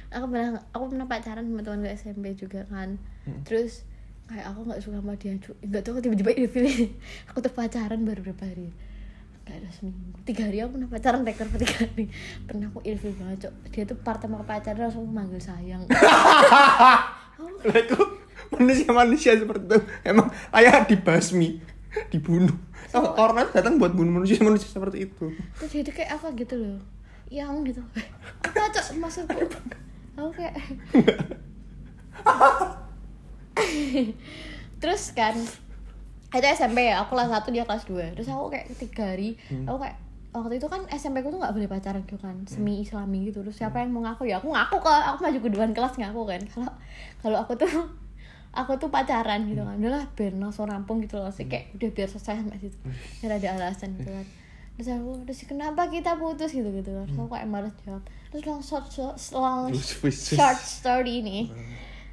Aku 0.09 0.25
pernah 0.25 0.49
aku 0.71 0.85
pernah 0.89 1.07
pacaran 1.07 1.45
sama 1.45 1.61
teman 1.61 1.83
gue 1.83 1.93
SMP 1.93 2.33
juga 2.33 2.63
kan. 2.67 2.97
Hmm. 3.27 3.43
terus 3.45 3.85
kayak 4.25 4.45
aku 4.47 4.61
nggak 4.63 4.81
suka 4.81 5.01
sama 5.01 5.17
dia 5.17 5.33
nggak 5.37 5.83
tahu 5.83 6.01
tiba-tiba 6.01 6.33
ilfil 6.37 6.65
aku 7.29 7.39
tuh 7.41 7.53
pacaran 7.53 8.01
baru 8.05 8.21
berapa 8.23 8.45
hari? 8.45 8.69
Nggak 9.43 9.57
ada 9.59 9.69
seminggu. 9.73 10.13
Tiga 10.23 10.45
hari 10.45 10.61
aku 10.61 10.77
pernah 10.77 10.89
pacaran 10.89 11.21
rekor 11.25 11.47
tiga 11.57 11.77
hari. 11.83 12.05
Pernah 12.49 12.67
aku 12.69 12.81
ilfil 12.85 13.13
banget 13.17 13.49
cok. 13.49 13.55
Dia 13.73 13.83
tuh 13.85 13.97
part 13.99 14.21
sama 14.21 14.45
pacaran 14.45 14.81
langsung 14.87 15.09
manggil 15.09 15.41
sayang. 15.41 15.83
Mereka 17.65 17.97
manusia-manusia 18.51 19.35
seperti 19.35 19.65
itu. 19.67 19.79
Emang 20.03 20.31
layak 20.51 20.87
dibasmi, 20.87 21.59
dibunuh. 22.09 22.55
Oh, 22.97 23.05
orang 23.21 23.53
datang 23.53 23.77
buat 23.77 23.93
bunuh 23.93 24.17
manusia-manusia 24.17 24.69
seperti 24.69 25.05
itu. 25.05 25.29
jadi 25.61 25.91
kayak 25.93 26.11
apa 26.17 26.33
gitu 26.33 26.57
loh? 26.57 26.81
Yang 27.29 27.77
gitu. 27.77 27.83
Apa 28.41 28.73
cok 28.73 28.97
maksudku? 28.97 29.45
Aku 30.17 30.31
kayak 30.33 30.57
terus 34.79 35.11
kan 35.13 35.35
itu 36.29 36.47
SMP 36.47 36.87
ya 36.87 37.03
aku 37.03 37.17
kelas 37.17 37.33
1 37.33 37.51
dia 37.51 37.65
kelas 37.65 37.85
2 37.89 38.15
terus 38.15 38.29
aku 38.29 38.53
kayak 38.53 38.67
tiga 38.79 39.17
hari 39.17 39.35
Hmm. 39.49 39.67
aku 39.67 39.79
kayak 39.83 39.97
waktu 40.29 40.55
itu 40.61 40.69
kan 40.69 40.85
SMP 40.93 41.25
ku 41.25 41.33
tuh 41.33 41.41
nggak 41.41 41.57
boleh 41.57 41.67
pacaran 41.67 42.05
gitu 42.05 42.21
kan 42.21 42.37
semi 42.45 42.85
islami 42.85 43.33
gitu. 43.33 43.41
Terus 43.43 43.59
siapa 43.59 43.81
yang 43.81 43.91
mau 43.91 44.05
ngaku? 44.05 44.29
Ya 44.29 44.39
aku 44.39 44.53
ngaku 44.53 44.77
ke 44.79 44.93
aku 44.93 45.19
maju 45.25 45.39
ke 45.41 45.49
depan 45.51 45.71
kelas 45.73 45.95
ngaku 45.99 46.21
kan. 46.29 46.41
Kalau 46.47 46.71
kalau 47.19 47.37
aku 47.43 47.53
tuh 47.57 47.73
aku 48.53 48.81
tuh 48.81 48.89
pacaran 48.89 49.45
gitu 49.49 49.63
kan. 49.63 49.77
Udahlah 49.77 50.05
biar 50.17 50.33
langsung 50.37 50.67
rampung 50.69 51.05
gitu 51.05 51.21
loh. 51.21 51.31
Sih 51.33 51.47
kayak 51.47 51.77
udah 51.77 51.91
biar 51.93 52.09
selesai 52.09 52.45
sampai 52.45 52.59
situ. 52.61 52.79
Biar 53.23 53.37
ada 53.37 53.49
alasan 53.59 53.97
gitu 54.01 54.11
kan. 54.11 54.27
Terus 54.79 54.89
aku 54.95 55.11
terus 55.27 55.41
kenapa 55.45 55.91
kita 55.91 56.15
putus? 56.17 56.55
gitu 56.55 56.71
gitu 56.71 56.91
kan. 56.95 57.05
Terus 57.07 57.19
aku 57.19 57.31
kayak 57.35 57.49
malas 57.51 57.75
jawab. 57.83 58.03
Terus 58.31 58.45
langsung 58.47 59.75
wis, 59.75 59.91
wis. 60.05 60.19
short 60.37 60.61
story 60.63 61.25
ini. 61.25 61.51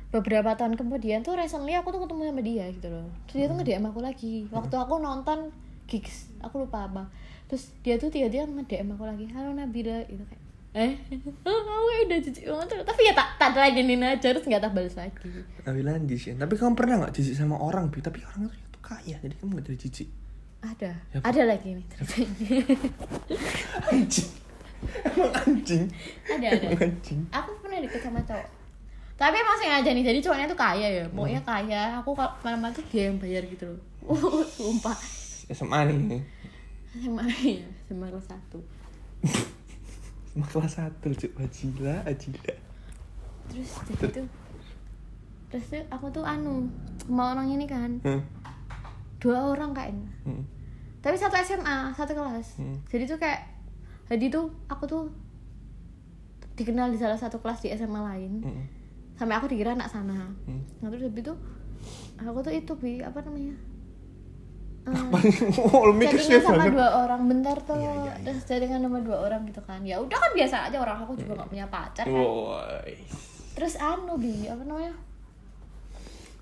Beberapa 0.09 0.55
tahun 0.55 0.79
kemudian 0.79 1.27
tuh 1.27 1.35
recently 1.35 1.75
aku 1.75 1.91
tuh 1.91 2.07
ketemu 2.07 2.31
sama 2.31 2.41
dia 2.41 2.65
gitu 2.71 2.87
loh. 2.87 3.07
Terus 3.27 3.35
dia 3.35 3.45
tuh 3.51 3.55
nge-DM 3.59 3.85
aku 3.91 3.99
lagi. 3.99 4.35
Waktu 4.47 4.75
aku 4.79 4.93
nonton 5.01 5.51
gigs 5.85 6.31
aku 6.41 6.65
lupa 6.65 6.87
apa. 6.87 7.03
Terus 7.45 7.73
dia 7.85 7.95
tuh 8.01 8.09
tiba-tiba 8.09 8.47
nge-DM 8.47 8.95
aku 8.95 9.03
lagi 9.05 9.25
halo 9.33 9.53
Nabila 9.53 10.01
gitu 10.07 10.23
kayak 10.25 10.44
eh 10.75 10.99
oh, 11.47 11.59
kamu 11.63 12.11
udah 12.11 12.19
jijik 12.19 12.43
banget. 12.51 12.83
Tapi 12.83 13.01
ya 13.07 13.15
tak 13.15 13.39
tak 13.39 13.55
ladenin 13.55 14.03
aja 14.03 14.35
terus 14.35 14.43
nggak 14.43 14.59
tak 14.59 14.75
balas 14.75 14.99
lagi. 14.99 15.31
Tapi 15.63 15.79
lanjut 15.79 16.19
sih. 16.19 16.35
Tapi 16.35 16.53
kamu 16.59 16.75
pernah 16.75 16.95
nggak 16.99 17.15
jijik 17.15 17.39
sama 17.39 17.55
orang, 17.55 17.87
Bi? 17.87 18.03
Tapi 18.03 18.19
orang 18.27 18.51
itu 18.51 18.67
tuh 18.75 18.83
kaya, 18.83 19.15
jadi 19.23 19.31
kamu 19.39 19.49
nggak 19.55 19.65
jadi 19.71 19.79
jijik. 19.87 20.09
ada. 20.65 20.91
Ya, 21.13 21.21
ada 21.21 21.41
lagi 21.45 21.77
nih 21.77 21.85
Anjing. 23.93 24.29
Emang 24.85 25.33
anjing. 25.45 25.85
ada 26.25 26.47
ada. 26.51 26.67
Emang 26.67 26.91
anjing. 26.91 27.21
aku 27.31 27.49
pernah 27.63 27.79
deket 27.85 28.01
sama 28.03 28.19
cowok. 28.25 28.47
Tapi 29.15 29.35
emang 29.39 29.57
sengaja 29.61 29.89
nih 29.95 30.03
jadi 30.03 30.19
cowoknya 30.25 30.47
tuh 30.51 30.59
kaya 30.59 30.87
ya. 30.91 31.05
Pokoknya 31.07 31.41
kaya. 31.45 31.81
Aku 32.03 32.11
kalau 32.17 32.33
malam 32.43 32.73
tuh 32.75 32.83
dia 32.91 33.07
yang 33.07 33.15
bayar 33.21 33.45
gitu 33.47 33.71
loh. 33.71 33.79
Sumpah. 34.59 34.97
SMA 35.53 35.79
nih. 35.87 36.19
sama 36.95 37.27
ya 37.27 37.59
sama 37.91 38.07
kelas 38.07 38.31
satu 38.31 38.59
Sama 40.35 40.45
kelas 40.45 40.73
satu, 40.75 41.07
cuk. 41.09 41.31
Ajila, 41.37 42.03
ajila. 42.03 42.53
terus 43.45 43.71
jadi 43.85 44.05
tuh 44.11 44.27
terus 45.47 45.65
tuh 45.69 45.83
aku 45.87 46.09
tuh 46.09 46.25
anu 46.25 46.65
sama 46.99 47.31
orang 47.31 47.47
ini 47.47 47.63
kan 47.63 48.01
Hmm. 48.01 48.19
dua 49.15 49.53
orang 49.53 49.69
kayaknya 49.69 50.09
Hmm. 50.25 50.41
tapi 50.99 51.13
satu 51.13 51.37
SMA 51.37 51.93
satu 51.93 52.11
kelas 52.11 52.57
Hmm. 52.57 52.73
jadi 52.85 53.05
tuh 53.05 53.15
kayak 53.15 53.45
jadi 54.07 54.27
tuh 54.27 54.49
aku 54.65 54.83
tuh 54.83 55.03
dikenal 56.55 56.89
di 56.89 56.97
salah 56.97 57.15
satu 57.15 57.37
kelas 57.37 57.61
di 57.61 57.69
SMA 57.71 58.01
lain 58.01 58.41
Hmm. 58.41 58.65
sampai 59.13 59.37
aku 59.37 59.45
dikira 59.45 59.71
anak 59.71 59.87
sana 59.87 60.33
Hmm. 60.43 60.65
nah 60.81 60.89
terus 60.89 61.05
habis 61.05 61.21
itu 61.21 61.33
aku 62.17 62.39
tuh 62.41 62.51
itu 62.51 62.73
bi 62.75 62.91
apa 62.99 63.21
namanya 63.21 63.53
Oh, 65.73 65.89
mikir 65.89 66.21
sama 66.21 66.69
dua 66.69 67.05
orang 67.05 67.25
bentar 67.25 67.57
tuh. 67.65 67.73
Iya, 67.73 67.89
iya, 67.89 68.13
iya. 68.21 68.33
terus 68.45 68.69
sama 68.69 68.99
dua 69.01 69.17
orang 69.25 69.41
gitu 69.49 69.61
kan. 69.65 69.81
Ya 69.81 69.97
udah 69.97 70.13
kan 70.13 70.31
biasa 70.37 70.69
aja 70.69 70.77
orang 70.77 71.01
aku 71.01 71.17
juga 71.17 71.41
nggak 71.41 71.49
punya 71.49 71.65
pacar 71.67 72.05
kan. 72.05 72.21
Woi. 72.21 72.93
terus 73.55 73.79
anu 73.79 74.19
bi 74.19 74.45
apa 74.45 74.61
namanya? 74.67 74.93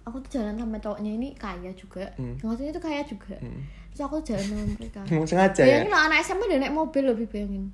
Aku 0.03 0.19
tuh 0.27 0.41
jalan 0.41 0.59
sama 0.59 0.75
cowoknya 0.81 1.11
ini 1.15 1.29
kaya 1.39 1.71
juga. 1.77 2.03
Hmm. 2.19 2.35
satunya 2.35 2.75
tuh 2.75 2.83
kaya 2.83 3.01
juga. 3.07 3.37
Hmm. 3.39 3.63
terus 3.95 4.01
aku 4.03 4.15
jalan 4.25 4.43
sama 4.43 4.63
mereka. 4.75 4.99
Sengaja 5.29 5.61
ya? 5.63 5.65
bayangin 5.69 5.91
lah 5.93 6.01
anak 6.11 6.17
SMA 6.25 6.43
udah 6.43 6.59
naik 6.59 6.75
mobil 6.75 7.03
lebih 7.07 7.27
bayangin. 7.31 7.71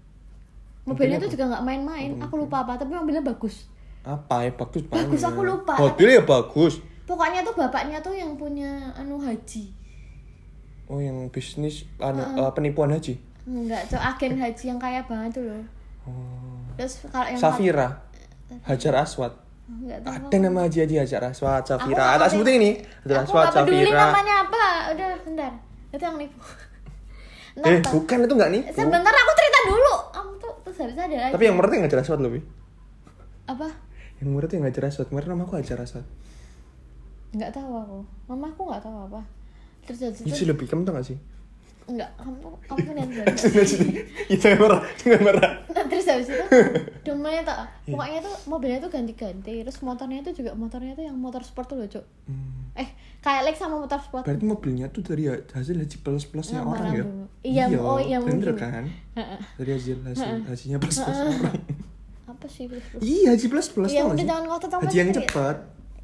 Mobilnya 0.85 1.17
Mobilnya 1.17 1.17
tuh 1.17 1.29
juga 1.33 1.43
nggak 1.55 1.63
main-main. 1.65 2.11
Aku 2.21 2.33
lupa 2.37 2.61
apa 2.61 2.77
tapi 2.77 2.93
mobilnya 2.93 3.25
bagus. 3.25 3.65
Apa 4.05 4.45
ya? 4.45 4.51
Bagus 4.53 4.85
banget. 4.85 5.07
Bagus, 5.09 5.21
aku 5.25 5.41
lupa. 5.41 5.73
Mobilnya 5.81 6.21
ya 6.21 6.25
bagus. 6.25 6.75
pokoknya 7.09 7.41
tuh 7.41 7.57
bapaknya 7.57 7.97
tuh 8.05 8.13
yang 8.13 8.37
punya 8.37 8.93
anu 8.93 9.17
haji 9.17 9.73
Oh, 10.89 10.97
yang 10.97 11.29
bisnis 11.29 11.85
anu, 11.97 12.17
eh, 12.19 12.51
penipuan 12.51 12.89
haji. 12.89 13.21
enggak 13.45 13.81
cowok 13.87 14.05
agen 14.07 14.33
haji 14.35 14.63
yang 14.63 14.77
kaya 14.77 15.01
banget 15.03 15.31
tuh 15.31 15.43
loh 15.43 15.63
Oh. 16.03 16.65
terus 16.75 17.05
kalau 17.05 17.25
yang 17.25 17.37
Safira. 17.37 17.87
Hajar 18.63 18.93
Aswad. 18.99 19.33
enggak 19.67 20.01
tahu 20.01 20.13
Ada 20.25 20.37
nama 20.39 20.59
haji 20.63 20.77
haji 20.79 20.95
Hajar 20.99 21.21
Aswad, 21.23 21.61
Aku 21.61 21.69
Safira. 21.71 21.97
Tak 21.99 22.09
ngerti. 22.15 22.29
sebutin 22.31 22.53
ini. 22.55 22.71
Hajar 22.99 23.15
aku 23.15 23.25
Aswad, 23.27 23.47
peduli 23.55 23.77
Safira. 23.83 24.01
namanya 24.03 24.35
apa 24.43 24.63
udah 24.89 25.09
bentar 25.23 25.51
itu 25.87 26.03
yang 26.03 26.17
nipu 26.17 26.41
Ntar, 27.51 27.69
Eh, 27.71 27.81
bukan 27.83 28.17
itu 28.19 28.33
enggak 28.33 28.49
nih. 28.51 28.61
sebentar 28.71 29.13
aku 29.15 29.31
cerita 29.35 29.59
dulu 29.67 29.93
aku 30.11 30.31
tuh 30.39 30.53
terus 30.63 30.77
habis 30.79 30.95
ada 30.95 31.15
lagi 31.19 31.31
Tapi 31.31 31.43
yang 31.43 31.55
menurut 31.55 31.71
yang 31.71 31.83
Hajar 31.85 31.99
Aswad 32.01 32.19
lebih. 32.19 32.41
apa 33.45 33.67
Yang 34.17 34.27
menurut 34.27 34.49
yang 34.51 34.63
Hajar 34.63 34.83
Aswad. 34.85 35.07
Kemarin 35.07 35.27
nama 35.27 35.43
aku 35.43 35.53
Hajar 35.55 35.77
Aswad. 35.79 36.05
nggak 37.31 37.51
tahu 37.51 37.71
aku 37.75 37.97
mama 38.25 38.45
aku 38.47 38.61
nggak 38.63 38.81
tahu 38.81 38.97
apa 39.05 39.21
terus 39.89 39.99
habis 39.99 40.19
Itu 40.19 40.29
itu 40.29 40.35
sih 40.35 40.45
lebih 40.45 40.65
kamu 40.65 40.85
tau 40.85 40.93
gak 40.93 41.07
sih? 41.07 41.17
enggak 41.83 42.05
kamu 42.15 42.37
kamu 42.63 42.89
lihat 42.93 43.09
banget 43.09 43.35
Itu 44.37 44.43
yang 44.45 44.59
merah, 44.59 44.79
jangan 44.95 45.21
merah. 45.25 45.51
Nah, 45.67 45.85
terus 45.89 46.05
habis 46.05 46.29
itu 46.29 46.45
domainnya 47.09 47.41
tak 47.43 47.57
Iya. 47.81 47.97
pokoknya 47.97 48.19
tuh 48.21 48.35
mobilnya 48.45 48.77
tuh 48.77 48.91
ganti-ganti 48.91 49.53
terus 49.59 49.81
motornya 49.81 50.21
tuh 50.21 50.33
juga 50.35 50.53
motornya 50.53 50.93
tuh 50.93 51.01
yang 51.01 51.17
motor 51.17 51.41
sport 51.41 51.65
tuh 51.65 51.75
loh 51.75 51.89
cuk 51.89 52.05
Hmm. 52.29 52.69
eh 52.77 52.85
kayak 53.19 53.41
Lex 53.43 53.55
sama 53.57 53.81
motor 53.81 53.97
sport 53.97 54.21
Berarti 54.21 54.45
mobilnya 54.45 54.85
tuh 54.87 55.01
dari 55.01 55.25
hasil 55.27 55.73
haji 55.75 55.97
plus 55.97 56.23
plusnya 56.23 56.61
Yang 56.61 56.69
orang 56.69 56.85
ya? 56.85 56.93
dulu. 56.93 57.25
Iya, 57.41 57.63
oh, 57.75 57.97
iya, 57.97 58.17
bener 58.21 58.53
kan? 58.53 58.85
Dari 59.57 59.71
hasil 59.73 59.97
hasil 60.05 60.45
hajinya 60.45 60.77
plus 60.77 60.97
plus 61.01 61.17
orang. 61.17 61.57
apa 62.29 62.45
sih 62.45 62.69
plus 62.69 62.85
plus 62.85 63.01
Iya 63.01 63.33
haji 63.33 63.45
plus 63.49 63.67
plus 63.67 63.89
Iya, 63.89 64.05
udah 64.05 64.21
jangan 64.21 64.43
ngotot 64.45 64.69
Haji 64.77 64.93
yang 64.95 65.09
sih. 65.09 65.25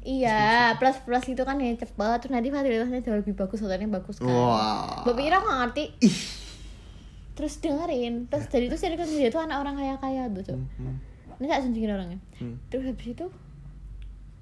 Iya 0.06 0.70
plus 0.76 0.94
plus 1.02 1.24
itu 1.26 1.42
kan 1.42 1.58
yang 1.58 1.74
cepet 1.74 2.16
terus 2.18 2.30
nanti 2.30 2.48
fasilitasnya 2.48 3.02
jauh 3.02 3.16
lebih 3.16 3.34
bagus 3.34 3.58
hotelnya 3.58 3.86
bagus 3.90 4.16
kan. 4.16 4.26
Wah. 4.26 5.02
Mbak 5.02 5.14
Pira 5.14 5.36
nggak 5.36 5.56
ngerti? 5.60 5.84
Terus 7.34 7.52
dengerin. 7.58 8.26
Terus 8.26 8.44
jadi 8.46 8.64
tuh 8.66 8.78
dia 8.78 9.04
dia 9.18 9.28
tuh 9.28 9.40
anak 9.40 9.56
orang 9.60 9.74
kaya 9.74 9.94
kaya 9.98 10.22
tuh 10.30 10.42
cuk. 10.44 10.56
Hmm. 10.78 10.96
ini 11.36 11.46
gak 11.46 11.60
sunjungin 11.60 11.90
orangnya 11.90 12.16
Hmm. 12.40 12.56
terus 12.66 12.82
habis 12.86 13.06
itu 13.08 13.26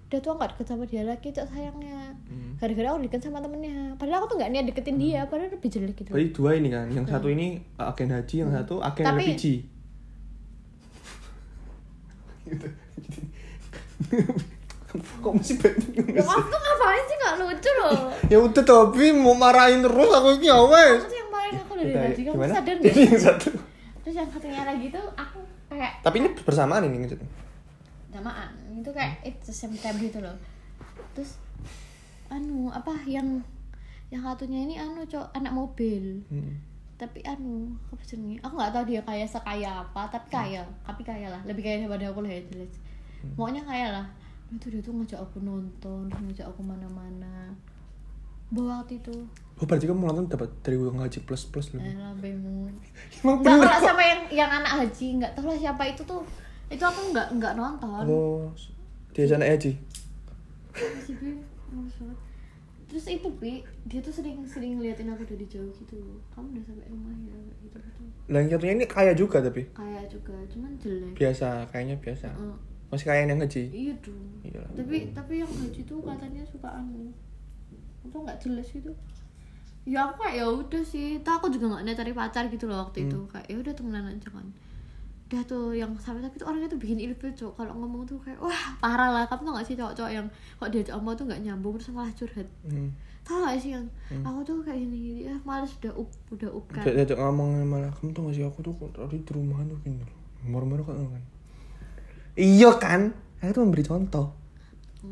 dia 0.07 0.21
tuh 0.21 0.31
nggak 0.31 0.55
deket 0.55 0.67
sama 0.69 0.85
dia 0.85 1.03
lagi 1.03 1.29
cok 1.29 1.47
sayangnya. 1.49 2.13
Hmm. 2.25 2.55
gara-gara 2.55 2.87
aku 2.89 2.99
deket 3.03 3.21
sama 3.21 3.41
temennya. 3.41 3.97
Padahal 3.97 4.21
aku 4.21 4.27
tuh 4.31 4.37
nggak 4.39 4.49
niat 4.49 4.65
deketin 4.69 4.95
dia 4.95 5.25
padahal 5.25 5.51
lebih 5.51 5.67
jelek 5.67 5.97
gitu. 5.97 6.09
Berarti 6.13 6.31
dua 6.31 6.51
ini 6.55 6.69
kan, 6.69 6.87
yang 6.89 7.05
satu 7.05 7.27
ini 7.27 7.59
agen 7.75 8.09
haji, 8.11 8.35
yang 8.39 8.51
satu 8.53 8.79
agen 8.79 9.01
Hmm. 9.01 9.09
Tapi- 9.11 9.27
LPG. 9.27 9.45
Kok 14.95 15.33
mesti 15.35 15.55
bantu? 15.59 15.91
ya 16.07 16.23
kamu 16.23 16.47
tuh 16.47 16.61
ngapain 16.63 17.03
sih? 17.03 17.17
Nggak 17.19 17.35
lucu 17.43 17.71
loh. 17.83 17.93
Ya 18.33 18.39
udah 18.41 18.63
tapi 18.63 19.11
mau 19.11 19.35
marahin 19.35 19.83
terus 19.83 20.11
aku 20.11 20.39
ini 20.39 20.47
ya 20.47 20.59
wes. 20.63 21.03
tuh 21.05 21.19
yang 21.19 21.31
paling 21.35 21.57
aku 21.59 21.73
dari 21.75 21.93
tadi. 21.93 22.21
Kamu 22.23 22.35
Gimana? 22.39 22.53
sadar 22.55 22.77
gak 22.79 22.95
yang 22.95 23.19
satu. 23.21 23.49
terus 24.05 24.15
yang 24.21 24.29
satunya 24.31 24.63
lagi 24.63 24.87
tuh 24.93 25.05
aku 25.17 25.39
kayak 25.73 25.93
Tapi 26.05 26.17
ini 26.23 26.29
bersamaan 26.37 26.85
ini 26.87 26.97
gitu. 27.09 27.17
samaan 28.15 28.53
itu 28.79 28.91
kayak 28.95 29.19
it's 29.27 29.51
the 29.51 29.55
same 29.57 29.75
time 29.75 29.99
gitu 29.99 30.23
loh. 30.23 30.37
Terus 31.19 31.43
anu 32.31 32.71
apa 32.71 32.95
yang 33.11 33.43
yang 34.09 34.23
satunya 34.23 34.63
ini 34.63 34.75
anu 34.79 35.03
cok 35.05 35.35
anak 35.35 35.53
mobil. 35.53 36.23
Hmm. 36.31 36.55
tapi 36.95 37.27
anu 37.27 37.75
apa 37.91 37.99
sih 38.07 38.15
aku 38.39 38.55
nggak 38.55 38.71
tahu 38.71 38.85
dia 38.87 39.03
kaya 39.03 39.27
sekaya 39.27 39.83
apa 39.83 40.07
tapi 40.07 40.31
kaya. 40.31 40.63
Tapi 40.87 41.03
kaya 41.03 41.27
lah. 41.35 41.43
Lebih 41.43 41.67
kaya 41.67 41.77
daripada 41.83 42.07
aku 42.15 42.23
lah 42.23 42.31
ya 42.31 42.41
jelas. 42.47 42.71
Maunya 43.35 43.67
kaya 43.67 43.91
lah 43.91 44.07
itu 44.55 44.67
dia 44.69 44.81
tuh 44.81 44.93
ngajak 44.93 45.19
aku 45.19 45.39
nonton 45.41 46.07
ngajak 46.09 46.47
aku 46.47 46.61
mana-mana 46.61 47.51
bawa 48.49 48.81
waktu 48.81 48.99
itu 48.99 49.15
Oh 49.55 49.65
berarti 49.65 49.87
kamu 49.87 50.03
nonton 50.05 50.27
dapat 50.29 50.51
dari 50.63 50.75
uang 50.75 50.99
haji 50.99 51.23
plus 51.23 51.47
plus 51.47 51.71
loh. 51.71 51.79
eh 51.79 51.95
lambemu 51.95 52.67
Emang 53.19 53.39
nggak 53.39 53.55
bener 53.55 53.71
kok. 53.71 53.83
sama 53.85 54.03
yang 54.03 54.21
yang 54.29 54.51
anak 54.53 54.73
haji 54.77 55.07
nggak 55.17 55.31
tahu 55.33 55.47
lah 55.47 55.55
siapa 55.55 55.83
itu 55.87 56.03
tuh 56.03 56.23
itu 56.67 56.83
aku 56.83 57.01
nggak 57.15 57.29
nggak 57.35 57.55
nonton 57.55 58.03
Oh, 58.05 58.51
dia 59.11 59.31
anak 59.31 59.55
haji. 59.55 59.73
terus 62.85 63.11
itu 63.11 63.27
Bi 63.39 63.59
dia 63.85 63.99
tuh 63.99 64.11
sering 64.11 64.47
sering 64.47 64.79
ngeliatin 64.79 65.07
aku 65.09 65.27
dari 65.27 65.47
jauh 65.47 65.67
gitu 65.73 65.99
kamu 66.31 66.55
udah 66.55 66.63
sampai 66.63 66.87
rumah 66.87 67.11
ya 67.21 67.35
gitu 67.61 67.75
gitu 67.75 68.03
yang 68.31 68.47
satunya 68.47 68.75
ini 68.77 68.87
kaya 68.87 69.13
juga 69.13 69.39
tapi 69.39 69.67
kayak 69.71 70.07
juga 70.07 70.35
cuman 70.47 70.71
jelek 70.79 71.11
biasa, 71.13 71.67
kayaknya 71.71 71.97
biasa. 71.99 72.29
Heeh. 72.31 72.57
Masih 72.95 73.07
kaya 73.11 73.27
yang 73.27 73.43
haji. 73.43 73.63
iya 73.75 73.95
dong 73.99 74.23
Iya. 74.45 74.63
tapi 74.77 74.97
tapi 75.11 75.33
yang 75.43 75.51
haji 75.51 75.81
tuh 75.83 75.99
katanya 76.07 76.43
suka 76.47 76.69
anu. 76.71 77.11
Itu 78.07 78.17
nggak 78.23 78.39
jelas 78.39 78.69
gitu 78.71 78.93
ya 79.85 80.09
aku 80.09 80.25
kayak 80.25 80.35
ya 80.41 80.47
udah 80.49 80.83
sih. 80.83 81.21
Tuh 81.21 81.33
aku 81.37 81.53
juga 81.53 81.77
nggak 81.77 81.93
cari 81.93 82.13
pacar 82.17 82.49
gitu 82.49 82.65
loh 82.65 82.89
waktu 82.89 83.05
itu. 83.05 83.19
Kayak 83.29 83.47
ya 83.53 83.57
udah 83.61 83.73
temenan 83.77 84.05
aja 84.09 84.29
kan. 84.33 84.47
Udah 85.29 85.43
tuh 85.45 85.77
yang 85.77 85.93
sampai 86.01 86.25
tapi 86.25 86.41
tuh 86.41 86.49
orangnya 86.49 86.69
tuh 86.73 86.81
bikin 86.81 87.01
ilfil 87.01 87.33
cowok 87.37 87.53
kalau 87.61 87.73
ngomong 87.85 88.09
tuh 88.09 88.17
kayak 88.25 88.41
wah 88.41 88.65
parah 88.81 89.13
lah. 89.13 89.25
Kamu 89.29 89.45
tau 89.45 89.53
gak 89.61 89.67
sih 89.69 89.77
cowok-cowok 89.77 90.13
yang 90.13 90.27
kok 90.57 90.69
diajak 90.73 90.95
omong 90.97 91.15
tuh 91.17 91.25
nggak 91.29 91.41
nyambung 91.45 91.75
terus 91.77 91.93
malah 91.93 92.13
curhat? 92.17 92.49
Hmm. 92.65 92.91
tau 93.25 93.41
gak 93.41 93.57
sih 93.57 93.73
yang 93.73 93.89
aku 94.21 94.45
tuh 94.45 94.61
kayak 94.61 94.85
gini 94.85 94.97
gini 95.01 95.21
ya 95.33 95.37
males 95.49 95.73
udah 95.81 95.93
up 95.97 96.09
udah 96.33 96.51
up 96.53 96.65
kan. 96.73 96.85
Dia 96.85 96.93
diajak 97.05 97.19
ngomong 97.21 97.49
malah. 97.69 97.93
Kamu 98.01 98.13
tuh 98.13 98.23
ngasih 98.29 98.45
aku 98.49 98.61
tuh 98.65 98.73
kok 98.77 98.89
tadi 98.97 99.17
di 99.21 99.33
rumah 99.33 99.61
tuh 99.65 99.77
gini 99.85 100.01
loh. 100.01 100.13
Marah-marah 100.45 100.85
kan. 100.85 101.25
Iya 102.35 102.71
kan? 102.79 103.15
Aku 103.43 103.51
tuh 103.55 103.63
memberi 103.63 103.85
contoh. 103.87 104.27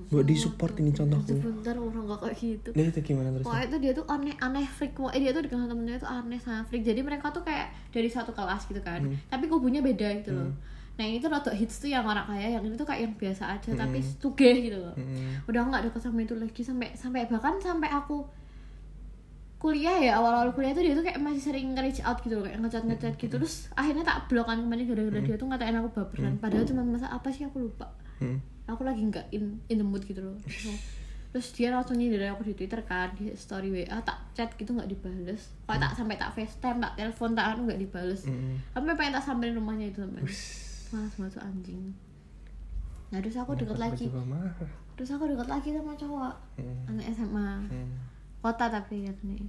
buat 0.09 0.25
di 0.25 0.33
support 0.33 0.73
ini 0.81 0.89
contohku 0.89 1.37
sebentar 1.37 1.77
orang 1.77 2.09
gak 2.09 2.21
kayak 2.25 2.37
gitu. 2.41 2.69
Nah 2.73 2.85
itu 2.89 3.01
gimana 3.05 3.29
terus? 3.37 3.45
Pokoknya 3.45 3.67
itu 3.69 3.77
dia 3.81 3.93
tuh 3.93 4.05
aneh 4.09 4.35
aneh 4.41 4.65
freak. 4.65 4.93
Pokoknya 4.97 5.21
dia 5.21 5.33
tuh 5.37 5.43
dengan 5.45 5.69
temen-temennya 5.69 6.01
tuh 6.01 6.11
aneh 6.11 6.41
sama 6.41 6.65
freak. 6.65 6.81
Jadi 6.85 7.01
mereka 7.05 7.29
tuh 7.29 7.45
kayak 7.45 7.69
dari 7.93 8.09
satu 8.09 8.33
kelas 8.33 8.73
gitu 8.73 8.81
kan. 8.81 9.05
Tapi 9.29 9.45
kubunya 9.53 9.85
beda 9.85 10.09
gitu 10.25 10.33
loh. 10.33 10.49
Nah 10.97 11.05
ini 11.05 11.21
tuh 11.21 11.29
rada 11.29 11.53
hits 11.53 11.81
tuh 11.81 11.89
yang 11.89 12.05
orang 12.05 12.29
kaya 12.29 12.53
Yang 12.57 12.69
ini 12.69 12.75
tuh 12.77 12.85
kayak 12.85 13.01
yang 13.01 13.15
biasa 13.17 13.57
aja 13.57 13.71
Tapi 13.73 13.99
tugeh 14.21 14.55
gitu 14.69 14.79
loh. 14.81 14.97
Hmm. 14.97 15.45
Udah 15.49 15.61
gak 15.69 15.83
deket 15.89 16.01
sama 16.01 16.21
itu 16.25 16.35
lagi. 16.37 16.61
Sampai 16.65 16.97
sampai 16.97 17.29
bahkan 17.29 17.61
sampai 17.61 17.89
aku 17.93 18.25
kuliah 19.63 19.95
ya 20.03 20.19
awal-awal 20.19 20.51
kuliah 20.51 20.75
tuh 20.75 20.83
dia 20.83 20.99
tuh 20.99 21.07
kayak 21.07 21.23
masih 21.23 21.39
sering 21.39 21.71
reach 21.79 22.03
out 22.03 22.19
gitu 22.19 22.35
loh 22.35 22.43
kayak 22.43 22.59
ngechat 22.59 22.83
ngechat 22.83 23.15
gitu. 23.15 23.39
Terus 23.39 23.71
akhirnya 23.79 24.03
tak 24.03 24.27
blok 24.27 24.51
kan 24.51 24.59
kemarin 24.59 24.91
gara-gara 24.91 25.23
dia 25.23 25.39
tuh 25.39 25.47
ngatain 25.47 25.79
aku 25.79 25.89
baperan. 25.95 26.35
Padahal 26.43 26.67
cuma 26.67 26.83
masa 26.83 27.07
apa 27.07 27.31
sih 27.31 27.47
aku 27.47 27.71
lupa. 27.71 27.87
Hmm. 28.19 28.43
aku 28.63 28.87
lagi 28.87 29.03
nggak 29.03 29.35
in 29.35 29.59
in 29.71 29.79
the 29.79 29.87
mood 29.87 30.03
gitu 30.03 30.19
loh. 30.19 30.35
Terus 31.33 31.49
dia 31.57 31.73
langsung 31.73 31.97
nyindir 31.97 32.27
aku 32.29 32.45
di 32.45 32.53
twitter 32.59 32.83
kan 32.85 33.09
di 33.17 33.33
story 33.39 33.73
wa 33.73 34.03
tak 34.03 34.19
chat 34.35 34.51
gitu 34.59 34.75
nggak 34.75 34.91
dibales. 34.91 35.55
Kalau 35.63 35.79
tak 35.79 35.95
sampai 35.95 36.19
tak 36.19 36.35
facetime 36.35 36.83
tak 36.83 36.93
telepon 36.99 37.31
tak 37.39 37.55
anu 37.55 37.71
nggak 37.71 37.79
dibales. 37.79 38.27
Hmm. 38.27 38.59
aku 38.75 38.83
pengen 38.99 39.15
tak 39.15 39.25
samperin 39.31 39.55
rumahnya 39.55 39.95
itu 39.95 40.03
sampai 40.03 40.27
malas 40.91 41.15
banget 41.15 41.33
tuh 41.39 41.43
anjing. 41.47 41.83
Nah 43.15 43.19
terus 43.23 43.39
aku 43.39 43.55
deket 43.55 43.79
lagi. 43.79 44.07
terus 44.99 45.09
aku 45.15 45.25
deket 45.31 45.49
lagi 45.49 45.69
sama 45.71 45.95
cowok. 45.95 46.35
Hmm. 46.59 46.91
anak 46.91 47.07
SMA 47.15 47.51
Hmm. 47.71 48.02
Kota 48.43 48.67
tapi 48.69 49.07
ya 49.07 49.13
nih 49.23 49.47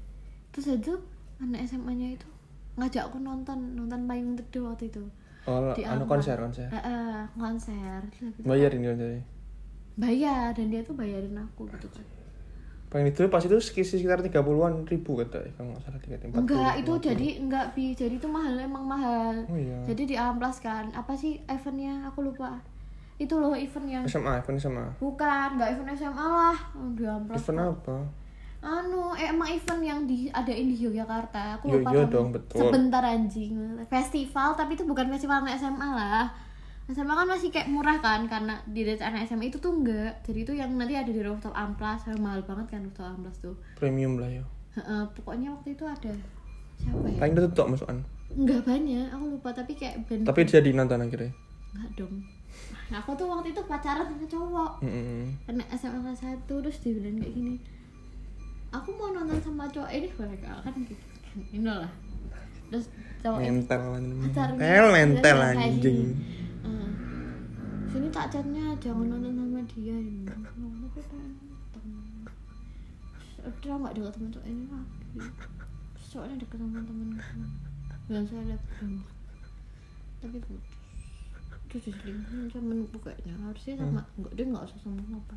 terus 0.53 0.69
itu 0.69 0.93
anak 1.41 1.65
SMA 1.65 1.91
nya 1.97 2.07
itu 2.13 2.29
ngajak 2.77 3.09
aku 3.09 3.17
nonton 3.21 3.77
nonton 3.77 4.09
payung 4.09 4.33
teduh 4.33 4.73
waktu 4.73 4.89
itu. 4.89 5.03
Oh, 5.43 5.75
Di 5.75 5.83
anu 5.83 6.07
konser 6.07 6.39
konser. 6.39 6.71
Eh, 6.71 6.79
eh, 6.79 7.19
konser. 7.35 8.00
Terus 8.09 8.31
habis 8.31 8.39
itu 8.41 8.47
Bayar 9.93 10.50
dan 10.57 10.73
dia 10.73 10.81
tuh 10.81 10.97
bayarin 10.97 11.38
aku 11.38 11.69
gitu 11.69 11.85
kan. 11.85 12.01
Paling 12.89 13.09
itu 13.09 13.25
pas 13.29 13.41
itu 13.41 13.57
sekitar 13.57 14.21
30-an 14.21 14.85
ribu 14.85 15.17
kata 15.17 15.41
ya, 15.41 15.51
kalau 15.57 15.73
nggak 15.73 15.81
salah 15.81 16.00
tiga 16.01 16.17
empat 16.17 16.38
enggak 16.45 16.73
itu 16.77 16.93
jadi 17.01 17.27
enggak 17.41 17.65
bi 17.73 17.93
jadi 17.93 18.15
itu 18.17 18.29
mahal 18.29 18.53
emang 18.57 18.85
mahal. 18.85 19.33
Oh 19.50 19.57
iya. 19.57 19.81
jadi 19.85 20.01
di 20.05 20.15
amplas 20.17 20.62
kan 20.62 20.93
apa 20.93 21.13
sih 21.13 21.41
eventnya? 21.50 22.09
Aku 22.09 22.21
lupa. 22.25 22.62
Itu 23.17 23.38
loh 23.38 23.53
event 23.53 23.85
yang 23.89 24.03
SMA, 24.05 24.41
event 24.41 24.57
SMA. 24.62 24.85
bukan 24.97 25.57
enggak 25.57 25.73
event 25.77 25.89
SMA 25.93 26.25
lah. 26.25 26.57
Oh, 26.77 26.89
di 26.93 27.05
amplas 27.05 27.38
Event 27.41 27.62
apa? 27.62 27.97
Anu 28.63 29.12
eh, 29.13 29.27
emang 29.27 29.51
event 29.51 29.82
yang 29.82 30.00
diadain 30.03 30.65
di 30.65 30.77
Yogyakarta 30.79 31.60
aku 31.60 31.67
lupa 31.70 31.91
iya 31.91 32.01
namanya. 32.01 32.08
dong, 32.10 32.27
betul. 32.32 32.58
sebentar 32.58 33.03
anjing 33.03 33.53
festival 33.86 34.55
tapi 34.55 34.74
itu 34.74 34.84
bukan 34.84 35.12
festival 35.12 35.43
anak 35.43 35.60
SMA 35.60 35.84
lah 35.86 36.32
SMA 36.86 37.12
kan 37.12 37.27
masih 37.27 37.48
kayak 37.48 37.67
murah 37.67 38.00
kan 38.00 38.24
karena 38.25 38.60
di 38.65 38.84
anak 38.84 39.24
SMA 39.24 39.48
itu 39.48 39.60
tuh 39.60 39.72
enggak 39.74 40.24
jadi 40.24 40.39
itu 40.41 40.53
yang 40.53 40.72
nanti 40.74 40.96
ada 40.96 41.08
di 41.08 41.20
rooftop 41.20 41.51
amplas 41.51 42.08
mahal 42.17 42.39
banget 42.41 42.67
kan 42.70 42.82
rooftop 42.82 43.08
amplas 43.10 43.36
tuh 43.38 43.55
Premium 43.75 44.15
lah 44.15 44.27
ya. 44.27 44.43
Pokoknya 45.13 45.51
waktu 45.51 45.75
itu 45.75 45.84
ada 45.84 46.12
siapa 46.75 47.05
ya 47.05 47.20
Paling 47.20 47.34
itu 47.34 47.50
tuh 47.51 47.67
masukan. 47.67 47.98
enggak 48.34 48.62
banyak 48.63 49.08
aku 49.12 49.25
lupa 49.29 49.50
tapi 49.51 49.72
kayak 49.75 49.96
band 50.08 50.24
Tapi 50.24 50.39
jadi 50.43 50.70
nonton 50.72 51.00
akhirnya. 51.00 51.32
enggak 51.74 51.91
dong 51.96 52.15
aku 52.91 53.12
tuh 53.13 53.27
waktu 53.27 53.51
itu 53.51 53.62
pacaran 53.63 54.05
sama 54.05 54.25
cowok 54.25 54.72
Mm-mm. 54.82 55.25
karena 55.43 55.63
SMA 55.74 56.00
kelas 56.00 56.22
1 56.22 56.46
terus 56.46 56.77
dia 56.79 56.93
bilang 56.93 57.17
kayak 57.17 57.34
gini 57.34 57.55
aku 58.73 58.89
mau 58.97 59.13
nonton 59.13 59.37
sama 59.37 59.69
cowok 59.69 59.89
ini 59.93 60.07
mereka 60.17 60.51
kan 60.65 60.73
gitu 60.81 61.05
ini 61.53 61.65
lah. 61.69 61.91
Terus 62.73 62.89
cowok 63.21 63.39
Mental 63.39 63.81
mental. 63.93 64.17
Mental 64.25 64.49
bilang 64.57 65.13
kayak 65.21 65.55
anjing. 65.61 65.99
"Eh, 66.65 66.89
sini 67.93 68.07
tak 68.09 68.25
chatnya 68.33 68.73
jangan 68.81 69.05
nonton 69.13 69.33
sama 69.37 69.61
dia. 69.69 69.93
Ini. 69.93 70.25
Terus 70.25 71.07
udah 73.62 73.75
nggak 73.77 73.93
deket 73.93 74.12
temen 74.17 74.29
cowok 74.33 74.47
ini 74.49 74.63
lagi. 74.67 75.19
Terus 75.93 76.07
cowoknya 76.12 76.36
deket 76.41 76.57
sama 76.57 76.79
temen 76.81 77.09
dan 78.12 78.23
saya 78.27 78.43
lihat 78.43 78.63
banget 78.67 79.07
tapi 80.19 80.38
putus. 80.39 80.75
Itu 81.67 81.75
diselingkuhin 81.89 82.47
sama 82.51 82.73
kayaknya 82.99 83.33
harusnya 83.43 83.73
sama 83.79 84.01
enggak 84.19 84.33
dia 84.36 84.45
nggak 84.47 84.65
usah 84.67 84.79
sama 84.83 85.01
apa 85.19 85.36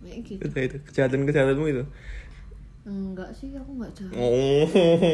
kayak 0.00 0.18
gitu. 0.24 0.40
Itu 0.42 0.58
itu. 0.58 0.76
Kejahatan 0.88 1.24
kejahatanmu 1.24 1.66
itu. 1.68 1.84
enggak 2.80 3.28
sih 3.36 3.52
aku 3.52 3.76
nggak 3.76 3.92
jahat. 3.92 4.16
Oh, 4.16 4.64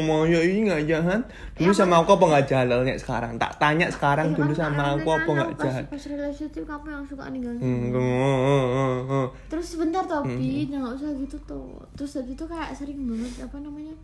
mau 0.07 0.23
ya 0.23 0.39
ini 0.39 0.65
nggak 0.65 0.87
jahat. 0.87 1.21
Dulu 1.53 1.69
sama 1.69 1.99
aku 1.99 2.15
apa 2.15 2.25
nggak 2.31 2.45
jahalnya 2.47 2.95
sekarang? 2.95 3.35
Tak 3.35 3.59
tanya 3.59 3.91
sekarang 3.91 4.31
Ya 4.31 4.35
dulu 4.39 4.53
kan, 4.55 4.71
sama 4.71 4.83
aku 4.95 5.09
apa 5.11 5.19
kan 5.19 5.35
nggak 5.35 5.51
pas- 5.51 5.65
jahat? 5.67 5.83
pas 5.91 6.03
relationship 6.07 6.63
kamu 6.63 6.87
yang 6.89 7.03
suka 7.03 7.23
ninggalin 7.27 7.59
Hmm, 7.59 7.91
hmm, 7.91 9.27
terus 9.51 9.67
sebentar 9.75 10.07
toh 10.07 10.23
Bi, 10.23 10.63
jangan 10.71 10.95
usah 10.95 11.11
gitu 11.19 11.37
tuh 11.43 11.75
terus 11.93 12.15
habis 12.15 12.33
itu 12.33 12.45
kayak 12.47 12.71
sering 12.71 13.03
banget 13.03 13.43
apa 13.43 13.59
namanya? 13.59 13.95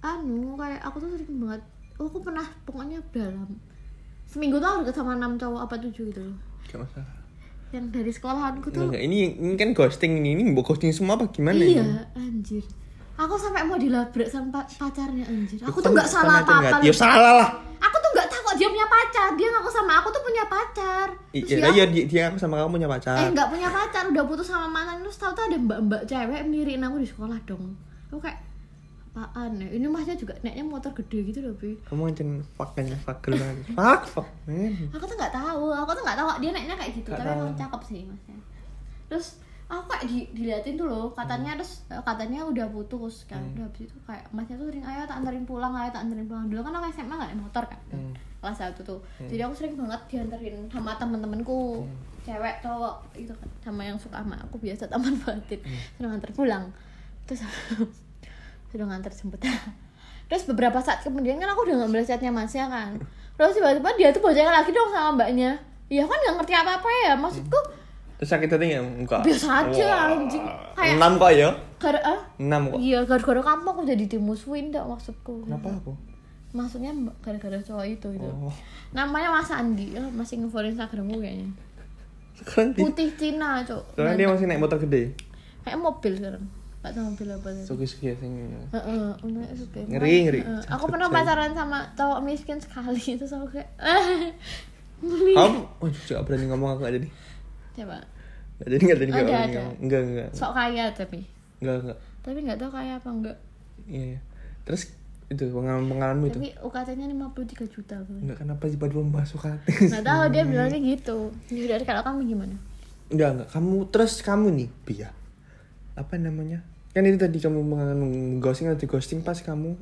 Anu 0.00 0.56
kayak 0.56 0.80
aku 0.80 0.96
tuh 1.04 1.10
sering 1.14 1.36
banget. 1.36 1.62
Oh, 2.00 2.06
aku 2.06 2.18
pernah 2.22 2.46
pokoknya 2.64 2.98
dalam 3.10 3.50
seminggu 4.24 4.56
tuh 4.56 4.66
aku 4.66 4.78
deket 4.88 4.96
sama 4.96 5.18
enam 5.18 5.36
cowok 5.36 5.60
apa 5.68 5.74
tujuh 5.84 6.08
gitu 6.08 6.20
loh. 6.22 6.36
Gak 6.64 6.80
masalah. 6.80 7.12
Yang 7.70 7.84
dari 7.88 8.08
sekolahanku 8.08 8.68
tuh 8.68 8.88
Enggak, 8.88 9.02
ini 9.02 9.34
ini 9.34 9.54
kan 9.54 9.70
ghosting 9.72 10.18
ini, 10.18 10.32
ini 10.32 10.42
mau 10.46 10.60
ghosting 10.60 10.88
semua 10.90 11.14
apa 11.14 11.28
gimana 11.28 11.58
iya 11.58 11.80
ini? 11.80 12.00
anjir. 12.14 12.64
Aku 13.14 13.34
sampai 13.34 13.62
mau 13.62 13.74
dilabrak 13.74 14.24
sama 14.26 14.48
pa- 14.54 14.70
pacarnya 14.70 15.26
anjir. 15.26 15.58
Aku 15.60 15.78
tuh 15.78 15.90
nggak 15.90 16.06
salah 16.06 16.40
apa 16.40 16.52
apa 16.64 16.80
Ya 16.80 16.94
salah 16.94 17.32
lah. 17.36 17.50
aku 17.76 17.96
tuh 17.98 18.10
nggak 18.10 18.26
kok 18.30 18.54
dia 18.56 18.68
punya 18.68 18.86
pacar. 18.86 19.28
Dia 19.34 19.48
ngaku 19.50 19.68
sama 19.68 19.92
aku 20.00 20.08
tuh 20.08 20.22
punya 20.22 20.44
pacar. 20.46 21.06
Terus 21.28 21.44
Iya, 21.44 21.56
dia- 21.60 21.74
ya 21.74 21.84
dia, 21.86 22.04
dia 22.06 22.22
aku 22.26 22.38
sama 22.38 22.56
kamu 22.56 22.72
punya 22.74 22.86
eh 22.86 22.92
pacar. 22.94 23.16
nggak 23.28 23.48
punya 23.50 23.68
pacar. 23.68 24.02
Udah 24.08 24.24
putus 24.24 24.46
sama 24.46 24.64
mantan. 24.66 25.04
Terus 25.04 25.18
tahu 25.18 25.32
tuh 25.34 25.44
ada 25.44 25.56
mbak-mbak 25.58 26.02
cewek 26.04 26.42
miriin 26.46 26.80
aku 26.80 26.96
di 26.96 27.06
sekolah 27.06 27.36
dong. 27.44 27.76
Aku 28.08 28.16
kayak 28.18 28.40
apaan 29.20 29.52
ya 29.56 29.68
ini 29.68 29.86
masnya 29.86 30.14
juga 30.14 30.34
naiknya 30.40 30.62
motor 30.62 30.92
gede 30.92 31.18
gitu 31.26 31.38
loh 31.40 31.54
bi 31.54 31.74
Kamu 31.82 32.12
fuck 32.98 33.18
girl 33.20 33.34
lagi. 33.34 33.62
Fuck 33.70 34.02
fuck 34.06 34.28
man. 34.44 34.74
aku 34.88 35.04
tuh 35.04 35.16
nggak 35.16 35.32
tahu 35.32 35.64
aku 35.70 35.90
tuh 35.92 36.02
nggak 36.02 36.18
tahu 36.18 36.28
dia 36.38 36.50
naiknya 36.50 36.74
kayak 36.74 36.92
gitu 36.94 37.08
Nggak 37.08 37.18
tapi 37.18 37.30
tahu. 37.30 37.42
emang 37.42 37.56
cakep 37.56 37.80
sih 37.84 38.00
masnya 38.04 38.36
terus 39.08 39.26
aku 39.66 39.84
kayak 39.86 40.04
di, 40.04 40.18
diliatin 40.32 40.74
tuh 40.74 40.86
loh 40.86 41.06
katanya 41.12 41.52
terus 41.54 41.84
eh, 41.86 42.00
katanya 42.00 42.40
udah 42.42 42.66
putus 42.68 43.24
kan 43.24 43.36
Hmm. 43.38 43.52
udah 43.52 43.64
habis 43.66 43.82
itu 43.84 43.96
kayak 44.02 44.24
masnya 44.30 44.54
tuh 44.54 44.66
sering 44.66 44.80
ayo 44.82 45.02
tak 45.04 45.16
anterin 45.18 45.44
pulang 45.44 45.72
ayo 45.74 45.88
tak 45.88 46.02
anterin 46.02 46.24
pulang 46.24 46.46
dulu 46.46 46.60
kan 46.62 46.72
aku 46.74 46.86
SMA 46.90 47.14
nggak 47.14 47.28
naik 47.28 47.40
motor 47.40 47.64
kan 47.64 47.80
Hmm. 47.88 48.12
kelas 48.38 48.56
satu 48.56 48.80
tuh 48.82 49.00
jadi 49.22 49.44
aku 49.44 49.54
sering 49.54 49.74
banget 49.74 50.00
dianterin 50.08 50.56
sama 50.68 50.96
temen-temenku 50.96 51.82
Hmm. 51.82 51.96
cewek 52.24 52.60
cowok 52.60 52.94
itu 53.14 53.32
kan 53.32 53.48
sama 53.62 53.82
yang 53.82 53.96
suka 53.96 54.16
sama 54.18 54.36
aku 54.38 54.56
biasa 54.56 54.84
taman 54.90 55.14
batin 55.18 55.60
Hmm. 55.60 55.80
sudah 55.94 56.08
nganter 56.10 56.32
pulang 56.32 56.64
terus 57.24 57.44
sudah 58.68 58.84
nganter 58.84 59.10
jemput 59.10 59.40
terus 60.28 60.44
beberapa 60.44 60.76
saat 60.78 61.00
kemudian 61.00 61.36
kan 61.36 61.48
aku 61.48 61.64
udah 61.64 61.76
ngambil 61.80 62.00
chatnya 62.02 62.28
masnya 62.28 62.66
kan 62.66 62.96
terus 63.34 63.52
tiba-tiba 63.52 63.88
dia 63.94 64.08
tuh 64.10 64.20
bocorin 64.20 64.44
lagi 64.46 64.70
dong 64.70 64.88
sama 64.88 65.14
mbaknya 65.14 65.56
Iya 65.88 66.04
kan 66.04 66.12
nggak 66.14 66.36
ngerti 66.36 66.52
apa-apa 66.54 66.88
ya 67.02 67.12
maksudku 67.14 67.56
Terus 68.18 68.28
sakit 68.28 68.44
hati 68.46 68.64
nggak? 68.68 68.84
Enggak. 68.98 69.20
biasa 69.24 69.48
aja 69.62 69.86
Wah. 69.86 70.12
anjing 70.12 70.44
kayak 70.74 70.94
Enam 70.94 71.12
kok 71.16 71.32
ya? 71.32 71.48
gara 71.78 72.00
ah 72.02 72.20
Enam 72.36 72.62
kok. 72.66 72.76
iya 72.76 72.98
gara-gara 73.02 73.40
kamu 73.40 73.66
aku 73.66 73.82
jadi 73.86 74.04
dimusuhin 74.06 74.68
dak 74.68 74.84
maksudku 74.84 75.48
Kenapa 75.48 75.72
aku? 75.72 75.96
maksudnya 76.50 76.92
gara-gara 77.18 77.56
cowok 77.58 77.86
itu 77.86 78.06
gitu 78.10 78.28
Oh. 78.28 78.52
namanya 78.90 79.32
Mas 79.32 79.48
Andi 79.48 79.92
ya, 79.92 80.04
masih 80.10 80.42
nge-follow 80.42 80.68
Instagrammu 80.68 81.16
kayaknya 81.16 81.48
Sekarang 82.34 82.70
putih 82.74 83.08
Cina 83.14 83.62
cok 83.62 83.82
sekarang 83.90 84.14
dia 84.14 84.26
masih 84.26 84.44
naik 84.44 84.60
motor 84.60 84.76
gede. 84.78 85.16
kayak 85.62 85.78
mobil 85.78 86.12
sekarang 86.14 86.44
gak 86.88 86.96
tau 86.96 87.04
mobil 87.04 87.28
apa 87.28 87.48
tadi 87.52 87.68
Suki-suki 87.68 88.04
ya 88.08 88.14
sing. 88.16 88.32
Heeh, 88.72 89.06
udah 89.20 89.44
suka. 89.52 89.78
Ngeri, 89.84 90.14
ngeri. 90.24 90.40
Heeh, 90.40 90.62
aku 90.72 90.84
pernah 90.88 91.12
pacaran 91.12 91.52
sama 91.52 91.84
cowok 91.92 92.18
miskin 92.24 92.56
sekali 92.56 92.96
itu 93.14 93.28
aku 93.28 93.46
kayak. 93.52 93.68
Kamu, 95.36 95.60
oh 95.78 95.88
juga 95.92 96.24
berani 96.26 96.44
ngomong 96.50 96.68
aku 96.74 96.80
nggak 96.82 96.94
jadi. 96.98 97.08
Coba. 97.78 97.96
Nggak 98.58 98.68
jadi 98.74 98.82
nggak 98.82 98.98
jadi 98.98 99.10
Ada, 99.12 99.20
berani 99.20 99.30
ada. 99.30 99.60
ngomong. 99.62 99.76
Enggak 99.78 100.00
enggak 100.02 100.28
Sok 100.34 100.52
kaya 100.56 100.84
tapi. 100.90 101.20
enggak 101.62 101.76
enggak. 101.84 101.98
Tapi 102.26 102.38
nggak 102.42 102.58
tahu 102.58 102.70
kaya 102.74 102.92
apa 102.98 103.08
enggak. 103.12 103.36
Iya. 103.86 104.02
iya. 104.16 104.20
Terus 104.66 104.82
itu 105.28 105.44
pengalaman 105.52 105.86
pengalamanmu 105.86 106.26
itu. 106.32 106.38
Tapi 106.40 106.50
UKT-nya 106.56 107.06
53 107.12 107.68
juta. 107.74 107.96
Bro. 108.02 108.16
Enggak 108.24 108.38
kenapa 108.42 108.62
tiba-tiba 108.66 109.00
membahas 109.04 109.30
UKT. 109.36 109.64
Nggak 109.92 110.04
tahu 110.08 110.22
dia 110.34 110.42
bilangnya 110.50 110.78
gitu. 110.82 111.18
Jadi 111.46 111.84
kalau 111.86 112.02
kamu 112.02 112.18
gimana? 112.26 112.56
Enggak 113.12 113.28
enggak. 113.36 113.48
Kamu 113.54 113.76
terus 113.94 114.12
kamu 114.24 114.46
nih, 114.56 114.68
Bia. 114.82 115.08
Apa 115.94 116.18
namanya? 116.18 116.66
Kan 116.92 117.04
itu 117.04 117.18
tadi 117.20 117.38
kamu 117.38 117.60
meng- 117.62 118.40
ghosting 118.40 118.66
atau 118.68 118.88
ghosting 118.88 119.20
pas 119.20 119.38
kamu 119.38 119.76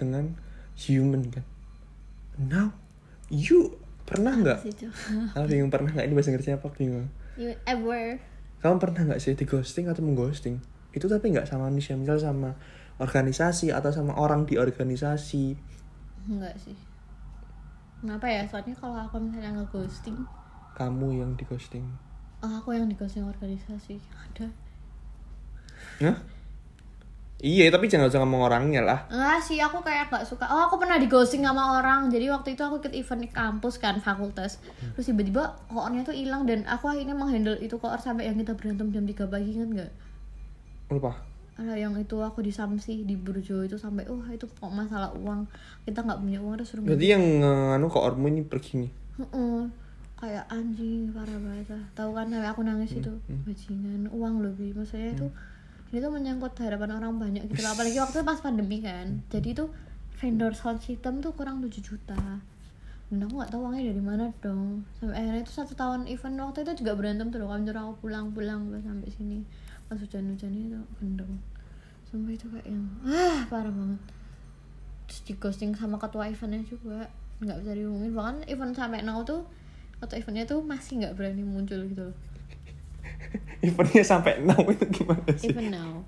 dengan 0.00 0.32
human 0.74 1.22
kan. 1.28 1.44
Now 2.38 2.68
you 3.28 3.76
pernah 4.08 4.32
nggak? 4.32 4.64
Ah 5.36 5.44
bingung 5.44 5.68
pernah 5.68 5.92
nggak 5.92 6.06
ini 6.08 6.14
bahasa 6.16 6.30
Inggrisnya 6.32 6.56
apa 6.56 6.72
bingung. 6.72 7.06
You 7.36 7.54
ever 7.68 8.18
Kamu 8.58 8.82
pernah 8.82 9.06
nggak 9.06 9.20
sih 9.22 9.38
di 9.38 9.46
ghosting 9.46 9.86
atau 9.86 10.02
mengghosting? 10.02 10.58
Itu 10.90 11.06
tapi 11.06 11.30
nggak 11.30 11.46
sama 11.46 11.70
manusia, 11.70 11.94
misal 11.94 12.18
sama 12.18 12.58
organisasi 12.98 13.70
atau 13.70 13.94
sama 13.94 14.18
orang 14.18 14.42
di 14.42 14.58
organisasi. 14.58 15.54
enggak 16.26 16.58
sih. 16.58 16.74
Kenapa 17.98 18.26
ya? 18.26 18.42
Soalnya 18.46 18.74
kalau 18.74 18.98
aku 18.98 19.18
misalnya 19.18 19.58
nge-ghosting 19.58 20.14
kamu 20.74 21.18
yang 21.18 21.34
di 21.34 21.42
ghosting 21.42 21.82
Ah, 22.38 22.62
aku 22.62 22.70
yang 22.70 22.86
di 22.86 22.94
ghosting 22.94 23.26
organisasi 23.26 23.98
ada 24.14 24.46
Hah? 25.98 26.14
Iya, 27.38 27.70
tapi 27.70 27.86
jangan 27.86 28.10
usah 28.10 28.18
ngomong 28.26 28.50
orangnya 28.50 28.82
lah. 28.82 29.06
Enggak 29.06 29.46
sih, 29.46 29.62
aku 29.62 29.78
kayak 29.78 30.10
gak 30.10 30.26
suka. 30.26 30.50
Oh, 30.50 30.66
aku 30.66 30.82
pernah 30.82 30.98
di 30.98 31.06
ghosting 31.06 31.46
sama 31.46 31.78
orang. 31.78 32.10
Jadi 32.10 32.26
waktu 32.34 32.58
itu 32.58 32.66
aku 32.66 32.82
ikut 32.82 32.90
event 32.90 33.22
di 33.22 33.30
kampus 33.30 33.78
kan, 33.78 34.02
fakultas. 34.02 34.58
Terus 34.98 35.06
tiba-tiba 35.06 35.54
koornya 35.70 36.02
tuh 36.02 36.18
hilang 36.18 36.50
dan 36.50 36.66
aku 36.66 36.90
akhirnya 36.90 37.14
menghandle 37.14 37.54
itu 37.62 37.78
koor 37.78 38.02
sampai 38.02 38.26
yang 38.26 38.34
kita 38.42 38.58
berantem 38.58 38.90
jam 38.90 39.06
3 39.06 39.30
pagi 39.30 39.54
kan 39.54 39.70
enggak? 39.70 39.92
Lupa. 40.90 41.14
Ada 41.58 41.78
yang 41.78 41.94
itu 41.94 42.18
aku 42.18 42.42
di 42.42 42.50
Samsi 42.50 43.06
di 43.06 43.14
Burjo 43.14 43.62
itu 43.62 43.78
sampai 43.78 44.06
oh 44.10 44.22
itu 44.34 44.46
kok 44.50 44.70
masalah 44.74 45.14
uang. 45.14 45.46
Kita 45.86 46.02
nggak 46.02 46.18
punya 46.18 46.42
uang 46.42 46.58
terus 46.58 46.74
suruh 46.74 46.82
Berarti 46.82 47.06
yang 47.06 47.22
eh, 47.22 47.74
anu 47.78 47.86
kok 47.86 48.02
ormu 48.02 48.26
ini 48.34 48.42
pergi 48.42 48.82
nih. 48.82 48.90
Heeh. 49.22 49.62
kayak 50.18 50.50
anjing 50.50 51.14
parah 51.14 51.38
banget 51.38 51.70
lah. 51.70 51.84
Tahu 51.94 52.10
kan 52.10 52.26
sampai 52.26 52.50
aku 52.50 52.66
nangis 52.66 52.98
itu 52.98 53.14
bajingan 53.46 54.10
uang 54.10 54.42
lebih 54.42 54.74
maksudnya 54.74 55.14
itu 55.14 55.30
ini 55.88 55.98
tuh 56.04 56.12
menyangkut 56.12 56.52
harapan 56.60 57.00
orang 57.00 57.16
banyak 57.16 57.48
gitu 57.48 57.64
lah. 57.64 57.72
Apalagi 57.72 57.96
waktu 57.96 58.20
itu 58.20 58.26
pas 58.28 58.40
pandemi 58.44 58.78
kan. 58.84 59.24
Jadi 59.32 59.56
tuh 59.56 59.72
vendor 60.20 60.52
sound 60.52 60.84
system 60.84 61.24
tuh 61.24 61.32
kurang 61.32 61.64
7 61.64 61.72
juta. 61.80 62.20
Dan 63.08 63.24
aku 63.24 63.40
nggak 63.40 63.50
tahu 63.56 63.60
uangnya 63.64 63.88
dari 63.88 64.02
mana 64.04 64.24
dong. 64.44 64.84
Sampai 65.00 65.16
akhirnya 65.16 65.42
itu 65.48 65.52
satu 65.56 65.72
tahun 65.72 66.04
event 66.12 66.36
waktu 66.44 66.58
itu 66.68 66.84
juga 66.84 66.92
berantem 66.92 67.32
tuh 67.32 67.40
loh. 67.40 67.48
Kami 67.48 67.64
aku 67.72 67.94
pulang-pulang 68.04 68.68
pas 68.68 68.84
sampai 68.84 69.08
sini. 69.08 69.38
Pas 69.88 69.96
hujan-hujan 69.96 70.52
itu 70.52 70.80
gendong. 71.00 71.34
Sampai 72.04 72.36
itu 72.36 72.44
kayak 72.52 72.68
yang 72.68 72.84
ah 73.08 73.48
parah 73.48 73.72
banget. 73.72 74.00
Terus 75.08 75.20
di 75.24 75.32
ghosting 75.40 75.72
sama 75.72 75.96
ketua 75.96 76.28
eventnya 76.28 76.60
juga 76.68 77.08
nggak 77.38 77.58
bisa 77.62 77.72
dihubungin 77.78 78.12
bahkan 78.18 78.36
event 78.50 78.74
sampai 78.74 79.00
now 79.06 79.22
tuh 79.22 79.46
atau 80.02 80.14
eventnya 80.18 80.42
tuh 80.42 80.58
masih 80.58 81.02
nggak 81.02 81.14
berani 81.14 81.46
muncul 81.46 81.78
gitu 81.86 82.10
loh 82.10 82.16
Eventnya 83.66 84.02
sampai 84.02 84.38
now 84.40 84.60
itu 84.64 84.84
gimana 84.88 85.30
sih? 85.34 85.50
even 85.50 85.68
now 85.68 86.00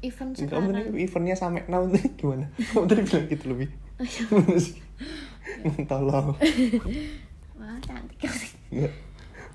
event 0.00 0.36
Kamu 0.36 0.68
sekarang 0.68 0.68
tadi 0.68 1.00
eventnya 1.00 1.34
sampai 1.34 1.62
now 1.64 1.82
itu 1.84 1.96
gimana? 2.20 2.46
Kamu 2.52 2.84
tadi 2.84 3.02
bilang 3.02 3.24
gitu 3.26 3.44
lebih. 3.48 3.68
Gimana 4.04 4.56
sih? 4.58 4.76
Tolong. 5.84 6.34
wah 7.54 7.76
cantik 7.80 8.18
kali 8.18 8.48
Enggak. 8.70 8.92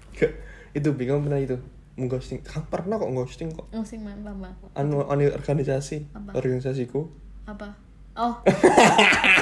Enggak. 0.09 0.31
Itu 0.71 0.89
bingung 0.93 1.21
pernah 1.21 1.37
itu 1.37 1.57
mengghosting. 1.93 2.39
Kamu 2.41 2.65
pernah 2.65 2.95
kok 2.95 3.11
ghosting 3.11 3.49
kok? 3.51 3.67
musim 3.69 4.07
apa 4.07 4.31
mbak 4.31 4.53
Anu, 4.73 5.03
anu 5.05 5.27
organisasi, 5.29 6.07
Apa? 6.15 6.31
organisasiku. 6.33 7.09
apa 7.43 7.73
oh 8.15 8.33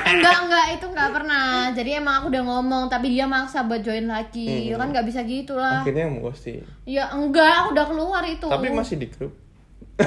enggak 0.08 0.36
enggak 0.42 0.66
itu 0.74 0.86
enggak 0.86 1.10
pernah 1.12 1.46
jadi 1.70 1.90
emang 1.98 2.16
aku 2.20 2.28
udah 2.30 2.44
ngomong 2.44 2.84
tapi 2.88 3.10
dia 3.10 3.26
maksa 3.26 3.64
buat 3.64 3.80
join 3.80 4.06
lagi 4.06 4.70
Hmm. 4.70 4.78
kan 4.78 4.88
nggak 4.92 5.06
bisa 5.06 5.22
gitu 5.22 5.54
lah 5.54 5.82
Akhirnya 5.82 6.08
mau 6.08 6.26
ghosting. 6.26 6.62
ya 6.84 7.08
enggak 7.10 7.46
aku 7.58 7.68
udah 7.72 7.86
keluar 7.86 8.24
itu 8.24 8.46
Tapi 8.46 8.68
masih 8.70 8.96
di 8.98 9.08
grup. 9.08 9.34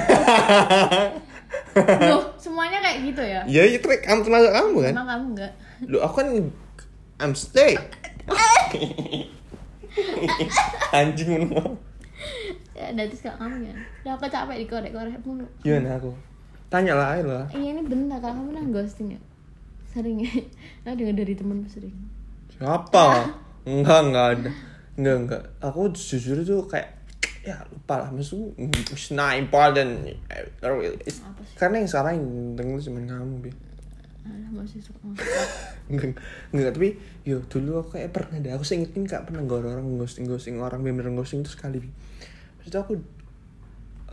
Loh, 2.02 2.22
semuanya 2.36 2.78
kayak 2.78 2.98
gitu 3.04 3.22
ya 3.22 3.42
Ya 3.44 3.62
itu 3.64 3.82
kamu 3.82 4.22
termasuk 4.22 4.50
kamu 4.50 4.76
kan? 4.80 4.92
emang 4.92 5.06
kamu 5.08 5.24
enggak 5.34 5.52
Lu 5.82 5.98
aku 5.98 6.14
kan 6.16 6.28
I'm 7.18 7.34
stay. 7.34 7.74
Anjing 10.92 11.30
lu. 11.44 11.58
ya 12.72 12.92
nanti 12.92 13.12
sekarang 13.12 13.38
kamu 13.50 13.56
ya 13.66 13.74
udah 14.02 14.12
aku 14.14 14.24
capek 14.26 14.56
dikorek-korek 14.62 15.18
mulu 15.20 15.44
Gimana 15.60 15.96
aku? 15.96 16.12
Tanya 16.70 16.94
lah 16.94 17.18
ayo 17.18 17.24
lah. 17.26 17.44
iya 17.50 17.74
ini 17.74 17.82
bener 17.82 18.22
kan 18.22 18.30
kamu 18.38 18.54
pernah 18.54 18.64
ghosting 18.70 19.18
ya 19.18 19.20
sering 19.90 20.22
ya? 20.22 20.30
Nah 20.86 20.94
dengar 20.94 21.18
dari 21.18 21.34
temen 21.34 21.66
sering? 21.66 21.94
Siapa? 22.54 23.26
Enggak, 23.66 24.00
enggak 24.06 24.26
ada. 24.38 24.50
Enggak, 24.94 25.16
enggak. 25.26 25.42
Aku 25.58 25.90
jujur 25.90 26.38
tuh 26.46 26.62
kayak 26.70 26.94
ya 27.42 27.58
lupa 27.66 28.06
lah. 28.06 28.08
Maksudku 28.14 28.54
it's 28.94 29.10
not 29.10 29.34
important. 29.34 30.06
It's- 31.02 31.20
karena 31.58 31.82
yang 31.82 31.88
sekarang 31.90 32.14
yang 32.22 32.78
itu 32.78 32.86
cuma 32.88 33.02
kamu 33.02 33.34
bi. 33.42 33.50
Alah 34.30 34.50
masih 34.54 34.78
suka 34.78 35.10
enggak 35.90 36.14
enggak. 36.54 36.70
Tapi 36.76 36.88
yo 37.26 37.42
dulu 37.50 37.82
aku 37.82 37.98
kayak 37.98 38.14
pernah 38.14 38.38
deh. 38.38 38.54
Aku 38.54 38.62
seingetin 38.62 39.10
kak 39.10 39.26
pernah 39.26 39.42
gak 39.42 39.66
orang 39.66 39.98
ghosting 39.98 40.28
ghosting 40.30 40.62
orang 40.62 40.86
bener 40.86 41.10
ghosting 41.18 41.42
itu 41.42 41.50
sekali 41.50 41.82
Maksudnya 42.62 42.80
aku 42.86 42.94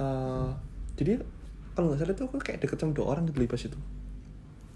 eh 0.01 0.49
jadi 0.97 1.21
kalau 1.77 1.93
nggak 1.93 2.01
salah 2.01 2.13
itu 2.17 2.23
aku 2.25 2.35
kayak 2.41 2.59
deket 2.65 2.77
sama 2.81 2.97
dua 2.97 3.05
orang 3.13 3.29
gitu 3.29 3.37
pas 3.45 3.61
itu 3.61 3.77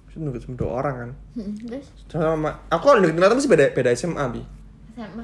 Maksudnya 0.05 0.25
deket 0.29 0.41
sama 0.45 0.55
dua 0.61 0.69
orang 0.77 0.95
kan 0.95 1.09
Hmm, 1.33 1.53
terus 1.65 1.87
sama 2.05 2.49
aku 2.69 2.83
kalau 2.85 3.01
deket 3.01 3.17
ternyata 3.17 3.33
masih 3.33 3.49
beda 3.49 3.65
beda 3.73 3.89
SMA 3.97 4.25
bi 4.29 4.41
SMA 4.93 5.23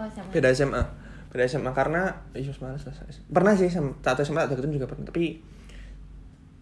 oh 0.00 0.06
SMA 0.08 0.30
beda 0.32 0.48
SMA 0.56 0.82
beda 1.28 1.44
SMA 1.44 1.70
karena 1.76 2.02
iya 2.32 2.48
malas 2.64 2.88
lah 2.88 2.94
pernah 3.28 3.52
sih 3.52 3.68
sama 3.68 3.92
saat 4.00 4.24
SMA 4.24 4.40
ada 4.40 4.56
ketemu 4.56 4.80
juga 4.80 4.88
pernah 4.88 5.04
tapi 5.04 5.44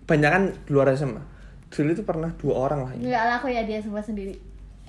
banyak 0.02 0.30
kan 0.34 0.42
di 0.50 0.70
luar 0.74 0.90
SMA 0.98 1.22
dulu 1.70 1.90
itu 1.94 2.02
pernah 2.02 2.30
dua 2.34 2.54
orang 2.66 2.80
lah 2.82 2.92
ini 2.98 3.06
enggak 3.06 3.22
lah 3.22 3.34
aku 3.38 3.46
ya 3.50 3.62
dia 3.62 3.78
semua 3.78 4.02
sendiri 4.02 4.34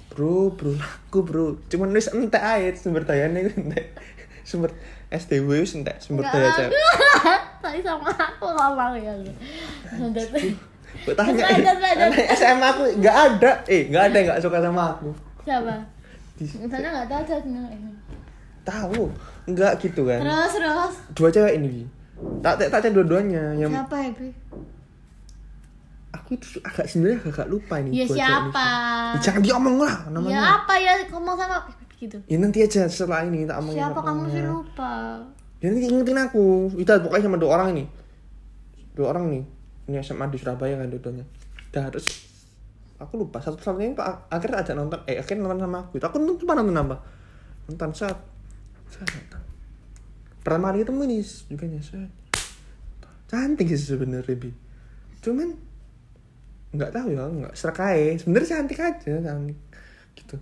bro 0.09 0.49
bro 0.55 0.73
aku 0.73 1.19
bro 1.21 1.45
cuman 1.67 1.93
nulis 1.93 2.09
entek 2.09 2.41
aja 2.41 2.73
sumber 2.73 3.05
dayanya 3.05 3.45
itu 3.45 3.51
entek 3.59 3.93
sumber 4.47 4.71
SDW 5.11 5.61
entek 5.67 5.99
sumber 5.99 6.25
daya 6.25 6.49
cewek 6.55 6.73
tadi 7.61 7.79
sama 7.81 8.09
aku 8.09 8.45
ngomong 8.49 8.93
ya 8.97 9.13
lu 9.17 9.31
gue 11.05 11.13
tanya 11.13 11.43
anak 11.45 12.25
SMA 12.33 12.67
aku 12.67 12.83
nggak 12.99 13.15
ada. 13.15 13.51
Eh 13.69 13.85
nggak 13.87 14.03
ada 14.11 14.15
yang 14.17 14.27
nggak 14.33 14.41
suka 14.41 14.57
sama 14.59 14.97
aku. 14.97 15.09
Siapa? 15.45 15.75
Di- 16.39 16.57
misalnya 16.57 16.89
nggak 16.95 17.07
tahu 17.07 17.21
sebenarnya 17.27 17.91
tahu 18.65 19.03
nggak 19.47 19.73
gitu 19.79 20.01
kan. 20.03 20.19
Terus 20.25 20.51
terus. 20.57 20.93
Dua 21.15 21.29
cewek 21.31 21.53
ini 21.61 21.85
tak 22.41 22.57
tak 22.57 22.81
tak 22.81 22.91
dua-duanya 22.91 23.53
yang 23.53 23.69
siapa 23.69 23.93
ya 24.01 24.09
Bi? 24.17 24.29
aku 26.17 26.33
itu 26.33 26.57
agak 26.65 26.89
sebenarnya 26.89 27.19
agak 27.29 27.47
lupa 27.47 27.77
ini 27.77 27.89
ya 27.93 28.05
cewek 28.09 28.17
siapa? 28.17 28.67
Ini. 28.67 29.13
Ya, 29.13 29.19
jangan 29.21 29.41
diomong 29.45 29.75
lah 29.77 29.95
namanya. 30.09 30.33
Ya 30.33 30.41
apa 30.59 30.73
ya 30.81 30.91
ngomong 31.13 31.35
sama 31.37 31.57
gitu. 31.97 32.17
Ya 32.25 32.37
nanti 32.41 32.59
aja 32.65 32.89
setelah 32.89 33.21
ini 33.25 33.45
tak 33.45 33.61
omongin 33.61 33.77
siapa 33.85 33.99
kamu 34.01 34.23
sih 34.33 34.43
lupa 34.45 34.93
Ya 35.57 35.73
nanti 35.73 35.89
ingetin 35.89 36.19
aku. 36.21 36.69
Itu 36.77 36.91
pokoknya 37.01 37.25
sama 37.25 37.37
dua 37.41 37.51
orang 37.57 37.67
ini. 37.77 37.85
Dua 38.93 39.13
orang 39.13 39.33
nih. 39.33 39.43
Ini 39.89 40.03
SMA 40.03 40.29
di 40.29 40.37
Surabaya 40.37 40.77
kan 40.77 40.89
dua-duanya. 40.91 41.25
Dah 41.73 41.89
terus 41.89 42.07
aku 42.97 43.21
lupa 43.21 43.37
satu 43.37 43.61
satunya 43.61 43.93
ini 43.93 43.95
pak 43.97 44.29
akhirnya 44.29 44.57
ada 44.61 44.73
nonton. 44.77 44.99
Eh 45.09 45.17
akhirnya 45.17 45.49
nonton 45.49 45.65
sama 45.65 45.77
aku. 45.87 45.97
Aku 45.97 46.17
nonton 46.21 46.45
apa 46.45 46.53
nonton 46.61 46.77
apa? 46.77 46.97
Nonton 47.71 47.89
saat 47.95 48.17
saat 48.91 49.09
nonton. 49.09 49.41
Pertama 50.45 50.71
kali 50.71 50.85
ketemu 50.85 51.01
nih 51.09 51.21
juga 51.49 51.65
saat 51.83 52.11
cantik 53.27 53.67
sih 53.67 53.91
sebenarnya 53.91 54.35
bi. 54.39 54.51
Cuman 55.19 55.49
nggak 56.67 56.91
tahu 56.93 57.07
ya 57.15 57.23
nggak 57.25 57.55
serkai 57.55 58.15
sebenarnya 58.21 58.47
cantik 58.55 58.79
aja 58.79 59.13
cantik. 59.23 59.59
Gitu. 60.15 60.35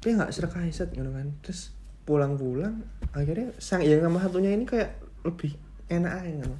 Tapi 0.00 0.10
nggak 0.16 0.32
serkai 0.32 0.72
set 0.72 0.90
gitu 0.90 1.10
kan. 1.12 1.30
Terus 1.44 1.70
pulang-pulang 2.04 2.84
akhirnya 3.14 3.54
sang 3.62 3.80
yang 3.86 4.02
sama 4.02 4.18
satunya 4.18 4.50
ini 4.50 4.66
kayak 4.66 4.98
lebih 5.22 5.54
enak 5.86 6.12
aja 6.18 6.30
gitu. 6.34 6.56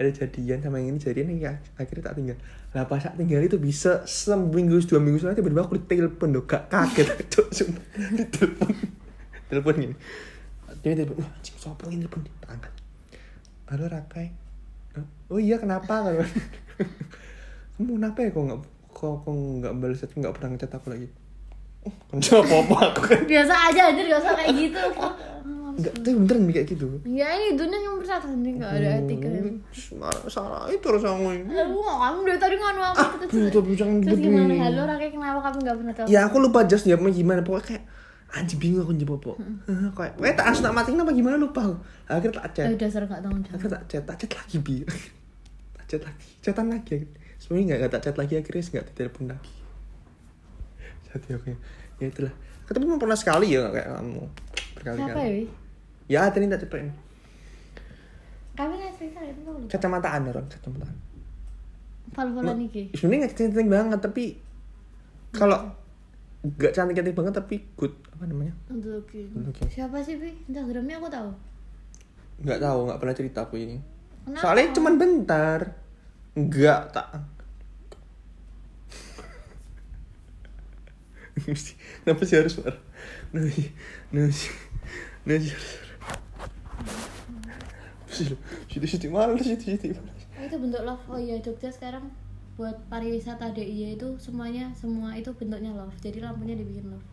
ada 0.00 0.10
jadian 0.10 0.58
sama 0.60 0.76
yang 0.82 0.96
ini 0.96 1.00
jadian 1.00 1.28
ya. 1.38 1.52
Akhirnya 1.78 2.10
tak 2.10 2.16
tinggal. 2.18 2.38
Lah 2.74 2.84
pas 2.90 3.00
tak 3.00 3.14
tinggal 3.16 3.40
itu 3.44 3.56
bisa 3.56 4.02
seminggu 4.04 4.82
dua 4.84 5.00
minggu 5.00 5.22
setelah 5.22 5.36
tiba-tiba 5.38 5.62
aku 5.62 5.78
ditelepon 5.78 6.28
dong 6.34 6.46
gak 6.48 6.66
kaget. 6.68 7.08
Cok 7.32 7.48
sumpah. 7.54 7.84
Ditelepon. 8.18 8.72
Telepon 9.48 9.74
gini. 9.78 9.96
Dia 10.82 10.92
telepon 10.98 11.16
wah 11.22 11.30
anjing 11.38 11.56
siapa 11.56 11.82
ini 11.88 12.02
telepon? 12.04 12.22
Tak 12.42 12.50
angkat. 12.50 12.72
Halo 13.72 13.84
Rakai 13.88 14.28
"Hah? 14.92 15.06
oh 15.32 15.40
iya 15.40 15.56
kenapa? 15.56 16.04
Kan. 16.04 16.28
kamu 17.78 17.96
kenapa 17.96 18.18
ya 18.20 18.28
kok 18.34 18.42
nggak 18.44 18.60
kok 18.92 19.14
kok 19.24 19.32
nggak 19.32 19.72
balas 19.80 19.98
chat 20.02 20.12
nggak 20.12 20.34
pernah 20.36 20.48
ngechat 20.52 20.72
aku 20.76 20.86
lagi? 20.92 21.08
Oh 21.82 22.18
jawab 22.22 22.46
apa 22.46 22.94
aku 22.94 23.00
kan 23.10 23.22
biasa 23.26 23.54
aja 23.70 23.90
anjir 23.90 24.06
gak 24.06 24.22
usah 24.22 24.34
kayak 24.38 24.54
gitu 24.54 24.82
nggak 25.72 25.92
tapi 26.04 26.10
beneran 26.16 26.42
kayak 26.48 26.66
gitu. 26.68 26.86
Ya 27.08 27.28
ini 27.32 27.56
dunia 27.56 27.78
yang 27.80 27.96
nih 28.42 28.52
gak 28.60 28.72
ada 28.76 28.88
etika 29.00 29.28
Hmm, 29.32 30.28
salah 30.28 30.68
itu 30.68 30.84
harus 30.84 31.04
aku 31.04 31.32
ini 31.32 31.48
Lu 31.48 31.78
nggak 31.80 31.98
kamu 32.02 32.18
dari 32.28 32.38
tadi 32.40 32.54
nganu 32.60 32.80
aku 32.82 32.96
ah 32.98 33.10
terus 33.24 33.48
tapi 33.48 33.72
jangan 33.72 33.96
terus 34.04 34.18
gitu 34.20 34.28
gimana? 34.28 34.52
halo 34.58 34.82
Rake 34.84 35.06
kenapa 35.12 35.38
kamu 35.40 35.58
gak 35.64 35.76
pernah 35.80 35.94
telepon? 35.96 36.12
Ya 36.12 36.20
aku 36.28 36.36
lupa 36.42 36.58
just 36.68 36.84
jawabnya 36.84 37.10
gimana 37.10 37.40
pokoknya 37.40 37.64
kayak 37.72 37.84
anjing 38.32 38.58
bingung 38.60 38.80
aku 38.84 38.92
jawab 38.96 39.20
apa 39.20 39.32
kayak 39.92 40.12
pokoknya 40.16 40.34
tak 40.36 40.46
asal 40.52 40.72
matiin 40.72 41.00
apa 41.00 41.12
gimana 41.12 41.36
lupa 41.40 41.60
aku. 41.64 41.76
Akhirnya 42.08 42.36
tak 42.36 42.46
chat. 42.52 42.66
Eh 42.68 42.76
dasar 42.76 43.02
gak 43.08 43.20
tanggung 43.24 43.42
jawab 43.44 43.56
akhirnya 43.56 43.76
tak 43.76 43.84
chat 43.88 44.02
tak 44.04 44.16
chat 44.20 44.30
lagi 44.36 44.56
bi. 44.60 44.76
Tak 45.76 45.84
chat 45.88 46.02
lagi. 46.04 46.26
Chatan 46.40 46.66
lagi 46.72 46.96
nggak 47.52 47.78
nggak 47.84 47.92
tak 47.92 48.00
chat 48.00 48.16
lagi 48.16 48.34
akhirnya 48.40 48.62
nggak 48.64 48.84
ditelepon 48.92 49.24
lagi. 49.28 49.54
Jadi 51.12 51.28
oke. 51.36 51.52
Ya 52.00 52.06
itulah. 52.08 52.34
Ketemu 52.64 52.96
pernah 52.96 53.18
sekali 53.18 53.52
ya 53.52 53.68
kayak 53.68 53.88
kamu. 54.00 54.24
Siapa 54.24 54.88
ya 54.88 54.92
berkali-kali. 54.96 55.20
Wi? 55.28 55.44
Ya 56.12 56.28
tadi 56.28 56.44
tak 56.46 56.60
ceritain 56.60 56.92
kami 58.52 58.76
nggak 58.76 58.92
cerita 58.92 59.20
itu 59.24 59.40
kacamataan 59.66 60.28
orang 60.28 60.44
kacamataan 60.46 60.96
fal-falan 62.12 62.60
iki 62.60 62.92
sebenarnya 62.92 63.18
nggak 63.22 63.34
cantik 63.34 63.68
banget 63.70 64.00
tapi 64.02 64.24
kalau 65.32 65.58
nggak 66.44 66.70
cantik 66.70 66.94
cantik 66.94 67.16
banget 67.16 67.32
tapi 67.34 67.56
good 67.74 67.94
apa 68.12 68.28
namanya 68.28 68.52
looking. 68.68 69.26
Siapa 69.66 69.98
sih, 69.98 70.14
Bi? 70.14 70.30
Instagramnya 70.46 71.00
aku 71.00 71.08
tahu. 71.08 71.30
nggak 72.38 72.60
tahu 72.60 72.78
nggak 72.84 72.98
pernah 72.98 73.14
cerita 73.14 73.38
aku 73.42 73.56
ini 73.56 73.76
Kenapa? 74.22 74.42
soalnya 74.42 74.66
cuman 74.70 74.94
bentar 74.96 75.60
nggak 76.34 76.80
tak 76.90 77.08
Mesti- 81.42 81.78
Kenapa 82.02 82.22
sih 82.22 82.36
harus 82.36 82.54
marah? 82.58 82.80
Kenapa 83.30 83.48
sih? 83.48 83.68
Kenapa 84.10 84.32
sih? 84.32 84.50
Kenapa 85.22 85.40
sih 85.40 85.50
harus 85.50 85.70
marah? 85.72 85.91
Lo? 88.28 88.36
Situ-situ 88.68 89.08
malas, 89.08 89.40
situ-situ 89.40 89.96
malas. 89.96 90.22
Oh, 90.36 90.44
itu 90.44 90.56
bentuk 90.60 90.82
love. 90.84 91.04
Oh 91.08 91.20
iya, 91.20 91.40
Jogja 91.40 91.72
sekarang 91.72 92.12
buat 92.52 92.76
pariwisata 92.92 93.56
DIY 93.56 93.96
itu 93.96 94.08
semuanya 94.20 94.68
semua 94.76 95.16
itu 95.16 95.32
bentuknya 95.32 95.72
love. 95.72 95.96
Jadi 96.04 96.20
lampunya 96.20 96.52
dibikin 96.52 96.92
love. 96.92 97.06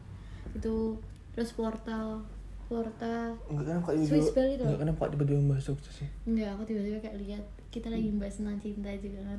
Itu 0.52 1.00
terus 1.32 1.56
portal 1.56 2.28
portal 2.70 3.34
Enggak 3.50 3.66
kenapa 3.66 3.86
kok 3.90 3.96
Swiss 4.06 4.30
Bell 4.36 4.50
itu. 4.54 4.64
Enggak 4.68 4.80
kenapa 4.86 5.00
kok 5.02 5.12
tiba-tiba 5.18 5.42
bahas 5.50 5.66
Jogja 5.66 5.92
sih 5.92 6.10
Enggak, 6.30 6.50
aku 6.54 6.64
tiba-tiba 6.70 6.98
kayak 7.02 7.18
lihat 7.18 7.44
kita 7.74 7.88
lagi 7.90 8.10
bahas 8.14 8.36
tentang 8.38 8.58
cinta 8.62 8.90
juga 8.98 9.20
kan. 9.26 9.38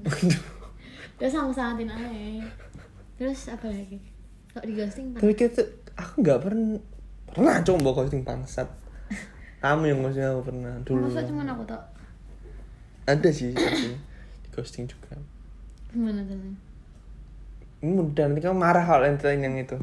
Terus 1.19 1.35
aku 1.39 1.53
sangatin 1.55 1.91
aja. 1.93 2.47
Terus 3.21 3.41
apa 3.53 3.67
lagi? 3.71 3.99
Kok 4.51 4.65
di 4.67 4.73
ghosting? 4.75 5.07
Tapi 5.15 5.35
kita 5.39 5.63
Aku 5.95 6.25
nggak 6.25 6.41
pernah 6.43 6.81
Pernah 7.31 7.63
coba 7.63 7.91
ghosting 7.95 8.27
bangsat 8.27 8.67
Kamu 9.61 9.83
yang 9.85 10.01
ghosting 10.01 10.25
aku 10.25 10.43
pernah 10.49 10.73
Dulu. 10.89 11.05
Masa 11.13 11.21
cuma 11.29 11.45
aku 11.45 11.65
tak 11.69 11.83
Ada 13.05 13.29
sih 13.29 13.53
tapi 13.53 13.93
di 14.41 14.49
Ghosting 14.49 14.89
juga. 14.89 15.21
Gimana? 15.93 16.25
Ini 17.81 17.93
mudah 17.93 18.25
nanti 18.29 18.41
kamu 18.41 18.57
marah 18.57 18.85
kalau 18.85 19.05
yang 19.05 19.21
yang 19.21 19.57
itu. 19.61 19.77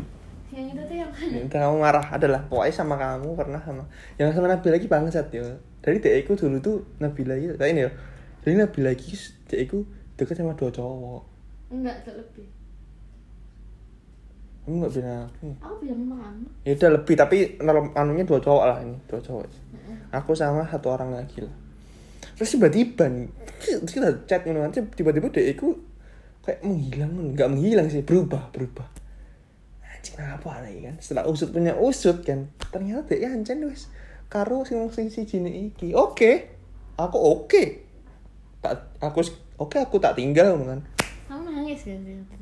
Yang 0.49 0.65
itu 0.73 0.81
tuh 0.81 0.95
yang 0.97 1.11
mana? 1.13 1.45
Kamu 1.45 1.77
marah. 1.77 2.05
Adalah 2.09 2.41
Pokoknya 2.49 2.73
sama 2.73 2.95
kamu 2.97 3.37
pernah 3.37 3.61
sama. 3.61 3.83
Yang 4.17 4.37
sama 4.37 4.49
Nabila 4.49 4.73
lagi 4.77 4.87
bangsat 4.89 5.27
ya 5.29 5.45
Dari 5.85 6.01
ku 6.25 6.33
dulu 6.33 6.57
tuh 6.57 6.77
itu 6.97 7.53
Kayak 7.57 7.71
ini 7.73 7.81
ya 7.85 7.91
Jadi 8.41 8.53
Nabila 8.57 8.89
lagi 8.89 9.13
DE 9.45 9.63
ku 9.69 9.85
deket 10.17 10.41
sama 10.41 10.57
dua 10.57 10.73
cowok. 10.73 11.21
Enggak, 11.69 12.01
lebih. 12.09 12.56
Kamu 14.67 14.83
gak 14.83 14.99
bilang 14.99 15.23
aku 15.23 15.47
Aku 15.63 15.75
bilang 15.79 16.43
ya 16.67 16.75
udah 16.75 16.89
lebih 16.99 17.15
tapi 17.15 17.55
norm- 17.63 17.95
anunya 17.95 18.27
dua 18.27 18.43
cowok 18.43 18.63
lah 18.67 18.77
ini 18.83 18.99
dua 19.07 19.23
cowok. 19.23 19.47
Aku 20.11 20.35
sama 20.35 20.67
satu 20.67 20.91
orang 20.91 21.15
lagi 21.15 21.39
lah. 21.39 21.55
Terus 22.35 22.59
tiba-tiba 22.59 23.07
nih 23.07 23.31
kita 23.63 24.27
chat 24.27 24.43
nanti 24.43 24.83
tiba-tiba 24.91 25.31
dia 25.31 25.55
itu 25.55 25.71
kayak 26.43 26.67
menghilang 26.67 27.15
nggak 27.31 27.47
menghilang 27.47 27.87
sih 27.87 28.03
berubah 28.03 28.51
berubah. 28.51 28.83
Anjing 29.87 30.19
apa 30.19 30.59
lagi 30.59 30.79
kan? 30.83 30.95
Setelah 30.99 31.31
usut 31.31 31.55
punya 31.55 31.71
usut 31.79 32.27
kan 32.27 32.51
ternyata 32.67 33.15
dia 33.15 33.31
anjing 33.31 33.63
wes. 33.63 33.87
Karo 34.27 34.67
sing 34.67 34.83
sing 34.91 35.07
si 35.07 35.23
jini 35.23 35.71
iki. 35.71 35.95
Oke. 35.95 36.59
Aku 36.99 37.15
oke. 37.15 37.87
Tak 38.59 38.99
aku 38.99 39.23
oke 39.63 39.79
aku 39.79 39.95
tak 40.03 40.19
tinggal 40.19 40.59
kan. 40.59 40.83
Kamu 41.31 41.55
nangis 41.55 41.87
sih? 41.87 41.95
Enggak, 41.95 42.35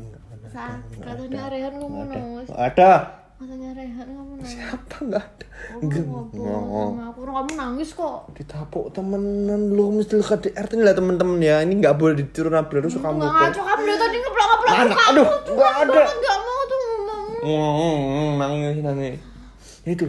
enggak 0.00 0.25
katanya 0.50 1.42
Rehan 1.50 1.74
ngomong 1.80 2.06
ada. 2.06 2.14
nangis. 2.18 2.48
Ada. 2.52 2.92
Katanya 3.36 3.70
Rehan 3.76 4.06
kamu 4.08 4.32
nangis. 4.40 4.50
siapa? 4.56 4.96
Enggak 5.04 5.24
ada. 5.28 5.46
Ngobrol 5.76 6.64
sama 6.72 7.02
aku, 7.12 7.20
kamu 7.26 7.50
nangis 7.58 7.90
kok. 7.92 8.18
ditapuk 8.32 8.84
temenan 8.96 9.62
lu 9.76 9.92
mesti 9.92 10.12
lu 10.16 10.24
KDRT 10.24 10.70
ini 10.78 10.82
lah 10.86 10.94
temen-temen 10.96 11.38
ya. 11.42 11.56
Ini 11.60 11.72
nggak 11.76 11.94
boleh 12.00 12.14
ditiru 12.16 12.48
Nabila 12.48 12.80
lu 12.84 12.88
suka 12.88 13.08
Nggak 13.12 13.28
ngaco 13.28 13.60
kamu 13.60 13.82
dari 13.84 13.98
tadi 14.00 14.16
ngeplak-ngeplak 14.22 14.72
Mana? 14.72 14.94
kamu 14.94 15.08
Aduh, 15.12 15.26
nggak 15.52 15.72
ada. 15.84 16.02
nggak 16.16 16.36
mau 16.40 16.60
tuh 16.64 16.78
ngomong. 16.80 17.28
Hmm, 17.44 18.30
nangis 18.40 18.76
nangis. 18.80 19.18
Ya 19.86 19.90
itu 19.94 20.04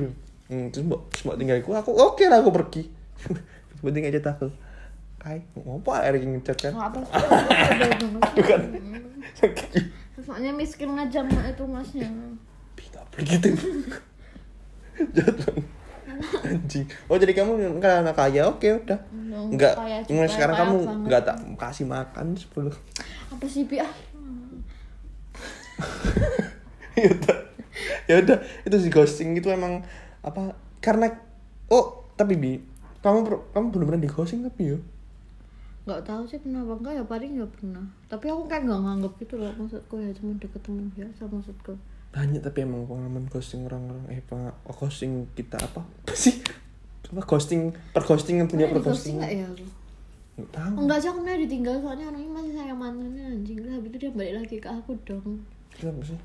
hmm, 0.47 0.65
terus 0.71 0.83
mbak 0.87 1.01
terus 1.11 1.21
mbak 1.27 1.35
tinggal 1.41 1.57
aku. 1.59 1.69
Aku 1.75 1.91
oke 1.99 2.23
lah 2.29 2.37
aku 2.39 2.51
pergi. 2.55 2.83
Penting 3.83 4.09
aja 4.09 4.19
aku 4.33 4.49
kai 5.17 5.43
apa 5.43 5.91
air 6.07 6.15
yang 6.21 6.39
ngecat 6.39 6.57
kan? 6.61 6.71
Nggak 6.71 6.87
apa 6.87 6.97
sih? 7.03 7.13
Aduh 8.31 8.43
kan 8.45 8.61
Soalnya 10.27 10.51
miskin 10.51 10.91
aja 10.99 11.23
mak 11.23 11.55
itu 11.55 11.63
masnya. 11.63 12.11
Tidak 12.75 13.03
boleh 13.07 13.23
gitu 13.31 13.47
Jahat 15.15 15.35
banget 15.39 15.65
Anjing. 16.43 16.85
Oh 17.07 17.15
jadi 17.15 17.31
kamu 17.31 17.79
kan 17.79 18.03
anak 18.03 18.19
kaya? 18.19 18.49
Oke 18.49 18.67
udah. 18.73 18.99
Enggak 19.13 19.77
Mulai 20.11 20.27
sekarang 20.27 20.55
kamu. 20.59 20.77
Enggak 21.07 21.21
tak 21.23 21.37
kasih 21.55 21.85
makan 21.87 22.35
10 22.35 22.73
Apa 23.31 23.45
sih 23.47 23.63
Bi? 23.69 23.79
Ah, 23.79 23.93
ya 26.99 27.07
udah. 27.07 27.37
Ya 28.09 28.15
udah. 28.19 28.37
Itu 28.65 28.75
sih 28.81 28.91
ghosting 28.91 29.37
itu 29.37 29.47
emang 29.47 29.85
apa 30.25 30.57
karena 30.83 31.07
oh 31.71 32.09
tapi 32.19 32.35
bi 32.35 32.59
kamu 32.99 33.53
kamu 33.55 33.65
belum 33.71 33.85
pernah 33.87 34.03
di 34.03 34.11
ghosting 34.11 34.43
tapi 34.43 34.75
ya 34.75 34.77
nggak 35.87 36.03
tahu 36.03 36.27
sih 36.27 36.37
pernah 36.43 36.67
apa 36.67 36.73
enggak 36.75 36.93
ya 36.99 37.03
paling 37.07 37.31
nggak 37.39 37.51
pernah. 37.55 37.85
Tapi 38.11 38.25
aku 38.27 38.43
kayak 38.51 38.63
nggak 38.67 38.81
nganggep 38.83 39.13
gitu 39.23 39.35
loh 39.39 39.51
maksudku 39.55 39.95
ya 40.03 40.11
cuma 40.11 40.35
deket 40.35 40.61
temen 40.61 40.85
biasa 40.91 41.21
maksudku. 41.31 41.73
Banyak 42.11 42.41
tapi 42.43 42.57
emang 42.67 42.83
pengalaman 42.83 43.23
ghosting 43.31 43.63
orang-orang 43.63 44.03
eh 44.11 44.19
apa 44.19 44.51
oh, 44.67 44.75
ghosting 44.75 45.23
kita 45.31 45.55
apa? 45.55 45.81
Sih 46.11 46.43
apa 47.07 47.23
ghosting 47.23 47.71
per 47.95 48.03
ghosting 48.03 48.43
yang 48.43 48.51
punya 48.51 48.67
per 48.67 48.83
ghosting 48.83 49.15
nggak 49.23 49.31
ya? 49.31 49.47
Aku 49.47 49.63
nggak 50.37 50.51
tahu. 50.51 50.73
Enggak 50.83 50.97
sih 50.99 51.09
aku 51.09 51.19
pernah 51.23 51.39
ditinggal 51.39 51.75
soalnya 51.81 52.05
orangnya 52.11 52.31
masih 52.35 52.53
sayang 52.53 52.77
mantannya 52.77 53.23
anjing. 53.25 53.57
Lah 53.63 53.73
habis 53.79 53.89
itu 53.89 53.97
dia 53.97 54.11
balik 54.11 54.33
lagi 54.43 54.55
ke 54.59 54.69
aku 54.69 54.91
dong. 55.07 55.41
Kenapa 55.71 56.03
sih? 56.03 56.19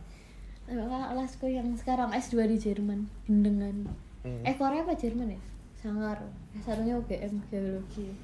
Nah, 0.69 1.13
kelasku 1.13 1.47
yang 1.49 1.69
sekarang 1.79 2.11
S2 2.13 2.49
di 2.49 2.57
Jerman 2.59 3.07
Gendengan 3.31 3.89
Hmm. 4.23 4.39
eh 4.47 4.55
Korea 4.55 4.87
apa 4.87 4.95
Jerman 4.95 5.35
ya? 5.35 5.41
Sangar. 5.83 6.23
Eh, 6.55 6.63
satunya 6.63 6.95
UGM 6.95 7.43
geologi 7.51 8.15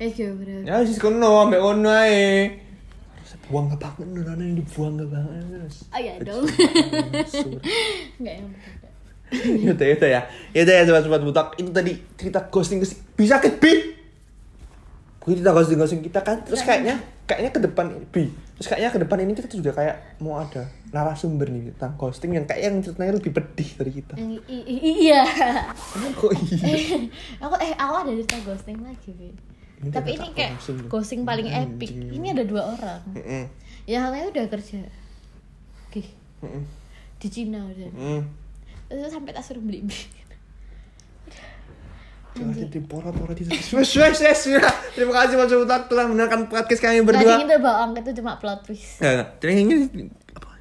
eh 0.00 0.10
geografi 0.10 0.64
ya 0.64 0.80
sih 0.88 0.96
kono 0.96 1.44
ambek 1.44 1.60
kono 1.60 1.92
ae 1.92 2.56
buang 3.50 3.66
nggak 3.66 3.82
banget 3.82 4.06
nurana 4.14 4.42
yang 4.46 4.56
dibuang 4.62 4.94
nggak 4.94 5.10
banget 5.10 5.44
terus 5.50 5.76
oh 5.90 5.98
iya 5.98 6.14
dong 6.22 6.46
Sur. 7.26 7.58
enggak 8.18 8.34
yang 8.40 8.48
Yaudah, 9.62 9.86
yaudah 9.86 10.10
ya. 10.10 10.22
Yaudah 10.50 10.74
ya 10.74 10.82
sobat-sobat 10.90 11.22
butak. 11.22 11.46
Itu 11.54 11.70
tadi 11.70 11.94
cerita 12.18 12.50
ghosting 12.50 12.82
ghosting. 12.82 12.98
Bisa 13.14 13.38
ke 13.38 13.54
B. 13.62 13.62
Gue 15.22 15.38
cerita 15.38 15.54
ghosting 15.54 15.78
ghosting 15.78 16.02
kita 16.02 16.18
kan. 16.26 16.42
Terus 16.42 16.66
kayaknya 16.66 16.98
kayaknya 17.30 17.50
ke 17.54 17.60
depan 17.62 17.86
B. 18.10 18.26
Terus 18.58 18.66
kayaknya 18.66 18.90
ke 18.90 18.98
depan 19.06 19.18
ini 19.22 19.32
kita 19.38 19.46
juga 19.54 19.70
kayak 19.78 20.18
mau 20.18 20.42
ada 20.42 20.66
narasumber 20.90 21.46
nih 21.46 21.70
tentang 21.78 21.94
ghosting 21.94 22.34
yang 22.34 22.42
kayak 22.42 22.74
yang 22.74 22.82
ceritanya 22.82 23.22
lebih 23.22 23.30
pedih 23.30 23.70
dari 23.78 23.92
kita. 24.02 24.14
iya 24.50 25.22
Kok 26.18 26.30
iya? 26.50 26.82
aku 27.46 27.54
eh 27.62 27.72
aku 27.78 27.94
ada 28.02 28.10
cerita 28.10 28.36
ghosting 28.42 28.82
lagi 28.82 29.14
Bi. 29.14 29.30
Ini 29.80 29.88
tapi 29.90 30.12
ini 30.12 30.28
kayak 30.36 30.60
ghosting 30.86 31.24
paling 31.24 31.48
Anjing. 31.48 31.72
epic 31.72 31.90
ini 32.12 32.26
ada 32.30 32.44
dua 32.44 32.76
orang 32.76 33.00
Heeh. 33.16 33.44
yang 33.88 34.04
satunya 34.04 34.28
udah 34.28 34.44
kerja 34.52 34.80
Oke, 35.88 36.04
Heeh. 36.44 36.62
di 37.16 37.28
Cina 37.32 37.64
udah 37.64 37.88
Heeh. 37.88 38.22
terus 38.86 39.08
sampai 39.08 39.32
tak 39.32 39.40
suruh 39.40 39.64
beli 39.64 39.80
beli 39.80 40.20
Jangan 42.30 42.54
pora-pora 42.86 43.34
di 43.34 43.42
Wes 43.42 43.74
wes 43.74 43.90
wes. 44.22 44.40
Terima 44.94 45.12
kasih 45.18 45.34
Mas 45.34 45.50
Butak 45.50 45.90
telah 45.90 46.06
mendengarkan 46.06 46.46
podcast 46.46 46.78
kami 46.78 47.02
Berdua. 47.02 47.26
berdua. 47.26 47.42
itu 47.42 47.56
bohong 47.58 47.90
itu 47.98 48.10
cuma 48.22 48.38
plot 48.38 48.60
twist. 48.62 49.02
Jadi 49.02 49.52
ini 49.58 49.74
apa? 50.30 50.54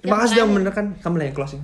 Terima 0.00 0.08
Yang 0.08 0.16
kasih 0.16 0.24
sudah 0.24 0.32
terakhir. 0.32 0.48
mendengarkan 0.48 0.84
kamu 0.98 1.14
lah 1.14 1.24
yang 1.28 1.36
closing. 1.36 1.62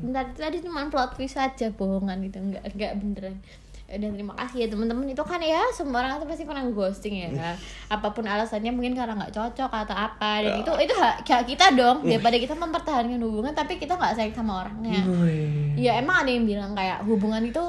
Bentar, 0.00 0.24
tadi 0.32 0.56
cuma 0.62 0.86
plot 0.86 1.10
twist 1.12 1.34
aja 1.34 1.66
bohongan 1.74 2.18
itu 2.22 2.38
enggak 2.38 2.62
enggak 2.64 2.92
beneran 2.96 3.34
dan 3.90 4.14
terima 4.14 4.30
kasih 4.38 4.62
ya 4.62 4.68
teman-teman. 4.68 5.02
Itu 5.04 5.20
kan 5.20 5.42
ya 5.42 5.66
semua 5.70 5.98
orang 5.98 6.16
itu 6.16 6.26
pasti 6.26 6.44
pernah 6.46 6.62
ghosting 6.64 7.14
ya 7.26 7.28
apa 7.94 8.06
pun 8.10 8.22
alasannya 8.22 8.70
mungkin 8.70 8.94
karena 8.94 9.18
nggak 9.18 9.34
cocok 9.34 9.66
atau 9.66 9.96
apa. 9.96 10.30
Dan 10.40 10.62
itu 10.62 10.70
itu 10.78 10.94
hak, 10.94 11.26
hak 11.26 11.42
kita 11.44 11.74
dong. 11.74 12.06
Daripada 12.06 12.36
kita 12.36 12.54
mempertahankan 12.54 13.18
hubungan 13.18 13.50
tapi 13.50 13.76
kita 13.76 13.98
nggak 13.98 14.14
sayang 14.14 14.32
sama 14.32 14.62
orangnya. 14.62 15.02
Ya 15.74 15.98
emang 15.98 16.22
ada 16.22 16.30
yang 16.30 16.46
bilang 16.46 16.72
kayak 16.72 17.02
hubungan 17.02 17.42
itu 17.42 17.62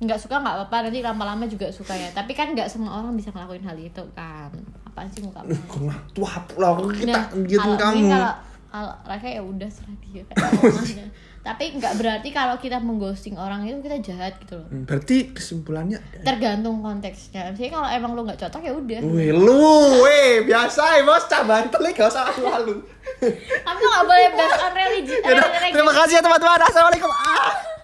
nggak 0.00 0.16
suka 0.16 0.40
nggak 0.40 0.54
apa-apa. 0.64 0.90
Nanti 0.90 0.98
lama-lama 1.00 1.44
juga 1.46 1.70
suka 1.70 1.94
ya. 1.94 2.10
Tapi 2.10 2.32
kan 2.32 2.50
nggak 2.50 2.66
semua 2.66 2.98
orang 2.98 3.14
bisa 3.14 3.30
ngelakuin 3.30 3.62
hal 3.62 3.76
itu 3.76 4.02
kan? 4.12 4.50
Apaan 4.82 5.06
sih 5.06 5.22
muka 5.22 5.46
kena 5.46 5.94
tua 6.10 6.34
lah 6.58 6.74
kita 6.90 7.14
Nah, 7.14 7.24
gitu 7.46 7.70
kamu. 7.78 8.10
kalau 8.10 8.32
kalau 8.70 8.94
Raka 9.02 9.26
ya 9.26 9.42
udah 9.42 9.70
serah 9.70 9.94
dia. 10.02 10.22
Kayak. 10.26 11.10
tapi 11.40 11.72
nggak 11.72 11.96
berarti 11.96 12.28
kalau 12.30 12.56
kita 12.56 12.76
mengghosting 12.76 13.32
orang 13.34 13.64
itu 13.64 13.80
kita 13.80 13.96
jahat 14.04 14.36
gitu 14.38 14.60
loh 14.60 14.68
Hmm, 14.68 14.84
Berarti 14.84 15.32
kesimpulannya 15.32 15.96
tergantung 16.20 16.84
konteksnya 16.84 17.56
jadi 17.56 17.72
kalau 17.72 17.88
emang 17.88 18.12
lu 18.12 18.22
nggak 18.22 18.36
cocok 18.38 18.60
ya 18.60 18.72
udah 18.72 19.00
Wih 19.00 19.32
lu, 19.32 19.64
weh 20.04 20.44
biasa 20.44 21.00
ya 21.00 21.02
bos 21.02 21.24
caban 21.26 21.72
telik 21.72 21.96
gak 21.96 22.12
usah 22.12 22.28
lalu. 22.34 22.84
kamu 23.64 23.80
nggak 23.80 24.04
boleh 24.04 24.28
based 24.34 24.60
on 24.60 24.72
religi 24.72 25.16
terima 25.72 25.92
kasih 25.96 26.14
ya 26.16 26.22
teman-teman. 26.22 26.60
Assalamualaikum. 26.60 27.08
Ah. 27.10 27.79